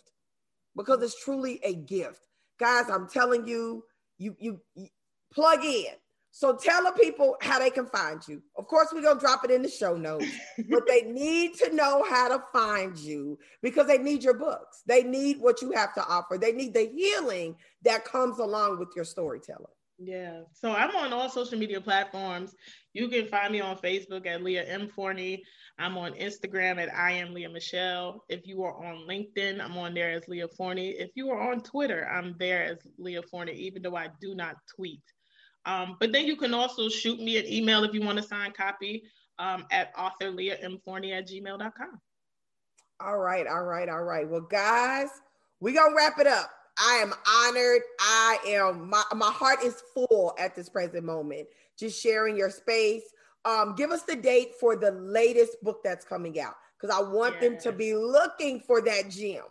because 0.76 1.02
it's 1.02 1.22
truly 1.22 1.60
a 1.64 1.74
gift. 1.74 2.20
Guys, 2.58 2.88
I'm 2.88 3.08
telling 3.08 3.46
you, 3.46 3.84
you 4.18 4.36
you, 4.38 4.60
you 4.74 4.88
plug 5.32 5.64
in 5.64 5.94
so 6.36 6.56
tell 6.56 6.82
the 6.82 6.90
people 7.00 7.36
how 7.40 7.60
they 7.60 7.70
can 7.70 7.86
find 7.86 8.20
you. 8.26 8.42
Of 8.58 8.66
course, 8.66 8.88
we're 8.92 9.02
gonna 9.02 9.20
drop 9.20 9.44
it 9.44 9.52
in 9.52 9.62
the 9.62 9.70
show 9.70 9.96
notes, 9.96 10.26
but 10.68 10.84
they 10.84 11.02
need 11.06 11.54
to 11.58 11.72
know 11.72 12.04
how 12.10 12.26
to 12.26 12.42
find 12.52 12.98
you 12.98 13.38
because 13.62 13.86
they 13.86 13.98
need 13.98 14.24
your 14.24 14.34
books. 14.34 14.82
They 14.84 15.04
need 15.04 15.38
what 15.38 15.62
you 15.62 15.70
have 15.70 15.94
to 15.94 16.04
offer. 16.04 16.36
They 16.36 16.50
need 16.50 16.74
the 16.74 16.90
healing 16.92 17.54
that 17.84 18.04
comes 18.04 18.40
along 18.40 18.80
with 18.80 18.88
your 18.96 19.04
storytelling. 19.04 19.70
Yeah. 19.98 20.42
So 20.52 20.72
I'm 20.72 20.94
on 20.96 21.12
all 21.12 21.28
social 21.28 21.58
media 21.58 21.80
platforms. 21.80 22.54
You 22.92 23.08
can 23.08 23.26
find 23.26 23.52
me 23.52 23.60
on 23.60 23.76
Facebook 23.78 24.26
at 24.26 24.42
Leah 24.42 24.64
M. 24.64 24.88
Forney. 24.88 25.42
I'm 25.78 25.96
on 25.96 26.12
Instagram 26.14 26.80
at 26.80 26.94
I 26.94 27.12
am 27.12 27.34
Leah 27.34 27.48
Michelle. 27.48 28.24
If 28.28 28.46
you 28.46 28.62
are 28.64 28.84
on 28.84 29.06
LinkedIn, 29.08 29.60
I'm 29.60 29.76
on 29.76 29.94
there 29.94 30.12
as 30.12 30.28
Leah 30.28 30.48
Forney. 30.48 30.90
If 30.90 31.10
you 31.14 31.30
are 31.30 31.52
on 31.52 31.62
Twitter, 31.62 32.08
I'm 32.08 32.34
there 32.38 32.64
as 32.64 32.78
Leah 32.98 33.22
Forney, 33.22 33.52
even 33.54 33.82
though 33.82 33.96
I 33.96 34.08
do 34.20 34.34
not 34.34 34.56
tweet. 34.74 35.02
Um, 35.66 35.96
but 35.98 36.12
then 36.12 36.26
you 36.26 36.36
can 36.36 36.54
also 36.54 36.88
shoot 36.88 37.18
me 37.18 37.38
an 37.38 37.46
email 37.46 37.84
if 37.84 37.94
you 37.94 38.02
want 38.02 38.18
a 38.18 38.22
signed 38.22 38.54
copy 38.54 39.02
um, 39.38 39.64
at 39.70 39.94
authorleahmforney 39.96 41.12
at 41.12 41.28
gmail.com. 41.28 42.00
All 43.00 43.18
right, 43.18 43.46
all 43.46 43.64
right, 43.64 43.88
all 43.88 44.02
right. 44.02 44.28
Well, 44.28 44.42
guys, 44.42 45.08
going 45.60 45.74
to 45.74 45.94
wrap 45.96 46.18
it 46.18 46.26
up. 46.26 46.50
I 46.78 46.94
am 46.96 47.12
honored. 47.28 47.82
I 48.00 48.38
am, 48.48 48.90
my, 48.90 49.02
my 49.14 49.30
heart 49.30 49.62
is 49.62 49.82
full 49.92 50.34
at 50.38 50.54
this 50.54 50.68
present 50.68 51.04
moment, 51.04 51.48
just 51.78 52.00
sharing 52.00 52.36
your 52.36 52.50
space. 52.50 53.02
Um, 53.44 53.74
give 53.76 53.90
us 53.90 54.02
the 54.02 54.16
date 54.16 54.52
for 54.58 54.74
the 54.74 54.90
latest 54.92 55.62
book 55.62 55.80
that's 55.84 56.04
coming 56.04 56.40
out 56.40 56.54
because 56.80 56.94
I 56.94 57.02
want 57.02 57.34
yes. 57.34 57.42
them 57.42 57.58
to 57.60 57.72
be 57.76 57.94
looking 57.94 58.60
for 58.60 58.80
that 58.82 59.10
gem. 59.10 59.44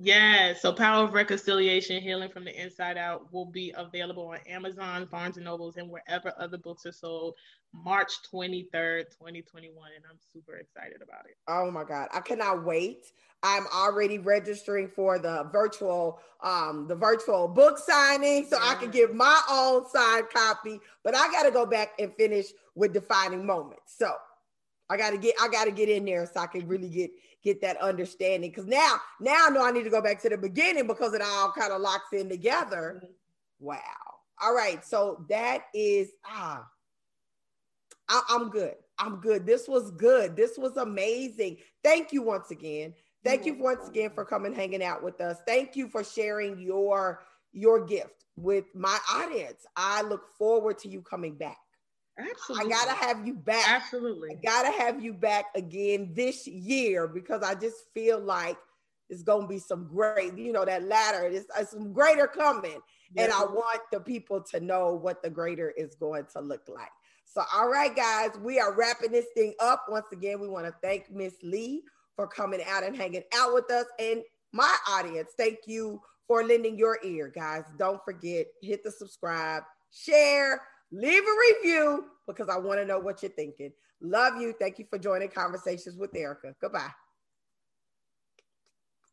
Yes. 0.00 0.62
So 0.62 0.72
Power 0.72 1.04
of 1.04 1.12
Reconciliation, 1.12 2.00
Healing 2.00 2.30
from 2.30 2.44
the 2.44 2.60
Inside 2.60 2.96
Out 2.96 3.32
will 3.32 3.46
be 3.46 3.74
available 3.76 4.28
on 4.28 4.38
Amazon, 4.46 5.08
Barnes 5.10 5.36
and 5.36 5.44
Nobles, 5.44 5.76
and 5.76 5.90
wherever 5.90 6.32
other 6.38 6.56
books 6.56 6.86
are 6.86 6.92
sold 6.92 7.34
March 7.72 8.12
23rd, 8.32 9.04
2021. 9.10 9.90
And 9.96 10.04
I'm 10.10 10.18
super 10.32 10.56
excited 10.56 11.02
about 11.02 11.26
it. 11.26 11.36
Oh 11.46 11.70
my 11.70 11.84
God. 11.84 12.08
I 12.12 12.20
cannot 12.20 12.64
wait. 12.64 13.12
I'm 13.42 13.66
already 13.74 14.18
registering 14.18 14.88
for 14.88 15.18
the 15.18 15.48
virtual 15.52 16.20
um 16.42 16.86
the 16.88 16.94
virtual 16.94 17.46
book 17.46 17.78
signing 17.78 18.46
so 18.46 18.56
yeah. 18.58 18.70
I 18.70 18.74
can 18.74 18.90
give 18.90 19.14
my 19.14 19.40
own 19.50 19.88
signed 19.88 20.26
copy, 20.32 20.80
but 21.04 21.14
I 21.14 21.30
got 21.30 21.44
to 21.44 21.50
go 21.50 21.64
back 21.64 21.90
and 22.00 22.12
finish 22.14 22.46
with 22.74 22.92
defining 22.92 23.46
moments. 23.46 23.94
So 23.96 24.12
I 24.90 24.96
got 24.96 25.10
to 25.10 25.18
get 25.18 25.34
I 25.40 25.48
got 25.48 25.64
to 25.66 25.70
get 25.70 25.88
in 25.88 26.04
there 26.04 26.26
so 26.26 26.40
I 26.40 26.46
can 26.46 26.66
really 26.66 26.88
get 26.88 27.10
get 27.42 27.60
that 27.60 27.80
understanding. 27.80 28.50
Because 28.50 28.66
now, 28.66 28.96
now 29.20 29.46
I 29.46 29.50
know 29.50 29.64
I 29.64 29.70
need 29.70 29.84
to 29.84 29.90
go 29.90 30.02
back 30.02 30.20
to 30.22 30.28
the 30.28 30.38
beginning 30.38 30.86
because 30.86 31.14
it 31.14 31.22
all 31.22 31.52
kind 31.52 31.72
of 31.72 31.80
locks 31.80 32.12
in 32.12 32.28
together. 32.28 33.00
Mm-hmm. 33.02 33.12
Wow. 33.60 33.78
All 34.42 34.54
right. 34.54 34.84
So 34.84 35.24
that 35.28 35.64
is 35.74 36.10
ah, 36.26 36.66
I, 38.08 38.22
I'm 38.28 38.50
good. 38.50 38.74
I'm 38.98 39.20
good. 39.20 39.46
This 39.46 39.68
was 39.68 39.90
good. 39.92 40.36
This 40.36 40.58
was 40.58 40.76
amazing. 40.76 41.58
Thank 41.84 42.12
you 42.12 42.22
once 42.22 42.50
again. 42.50 42.94
Thank 43.24 43.46
you 43.46 43.54
once 43.54 43.88
again 43.88 44.10
for 44.14 44.24
coming 44.24 44.54
hanging 44.54 44.82
out 44.82 45.02
with 45.02 45.20
us. 45.20 45.38
Thank 45.46 45.76
you 45.76 45.88
for 45.88 46.02
sharing 46.02 46.58
your 46.58 47.22
your 47.52 47.84
gift 47.84 48.24
with 48.36 48.64
my 48.74 48.98
audience. 49.12 49.66
I 49.76 50.02
look 50.02 50.22
forward 50.38 50.78
to 50.78 50.88
you 50.88 51.02
coming 51.02 51.34
back. 51.34 51.58
Absolutely. 52.18 52.72
I 52.72 52.76
gotta 52.76 52.92
have 52.92 53.26
you 53.26 53.34
back. 53.34 53.68
Absolutely. 53.68 54.30
I 54.30 54.34
gotta 54.34 54.76
have 54.78 55.02
you 55.02 55.12
back 55.12 55.46
again 55.54 56.12
this 56.14 56.46
year 56.46 57.06
because 57.06 57.42
I 57.42 57.54
just 57.54 57.76
feel 57.94 58.20
like 58.20 58.56
it's 59.08 59.22
gonna 59.22 59.46
be 59.46 59.58
some 59.58 59.86
great, 59.86 60.36
you 60.36 60.52
know, 60.52 60.64
that 60.64 60.84
ladder. 60.84 61.26
It's, 61.26 61.46
it's 61.58 61.70
some 61.70 61.92
greater 61.92 62.26
coming. 62.26 62.80
And 63.16 63.32
I 63.32 63.40
want 63.44 63.80
the 63.90 64.00
people 64.00 64.42
to 64.50 64.60
know 64.60 64.94
what 64.94 65.22
the 65.22 65.30
greater 65.30 65.70
is 65.70 65.94
going 65.94 66.26
to 66.34 66.40
look 66.40 66.68
like. 66.68 66.90
So, 67.30 67.42
all 67.54 67.68
right, 67.68 67.94
guys, 67.94 68.30
we 68.42 68.58
are 68.58 68.74
wrapping 68.74 69.12
this 69.12 69.26
thing 69.34 69.54
up. 69.60 69.84
Once 69.88 70.06
again, 70.12 70.40
we 70.40 70.48
want 70.48 70.66
to 70.66 70.74
thank 70.82 71.10
Miss 71.10 71.34
Lee 71.42 71.82
for 72.16 72.26
coming 72.26 72.60
out 72.66 72.84
and 72.84 72.96
hanging 72.96 73.22
out 73.36 73.52
with 73.52 73.70
us. 73.70 73.84
And 73.98 74.22
my 74.52 74.74
audience, 74.88 75.30
thank 75.36 75.58
you 75.66 76.00
for 76.26 76.42
lending 76.42 76.78
your 76.78 76.98
ear, 77.04 77.28
guys. 77.28 77.64
Don't 77.78 78.00
forget, 78.04 78.46
hit 78.62 78.82
the 78.82 78.90
subscribe, 78.90 79.62
share, 79.92 80.62
leave 80.90 81.22
a 81.22 81.54
review 81.54 82.06
because 82.26 82.48
I 82.48 82.56
want 82.56 82.80
to 82.80 82.86
know 82.86 82.98
what 82.98 83.22
you're 83.22 83.30
thinking. 83.32 83.72
Love 84.00 84.40
you. 84.40 84.54
Thank 84.58 84.78
you 84.78 84.86
for 84.88 84.98
joining 84.98 85.28
Conversations 85.28 85.96
with 85.96 86.16
Erica. 86.16 86.54
Goodbye. 86.60 86.90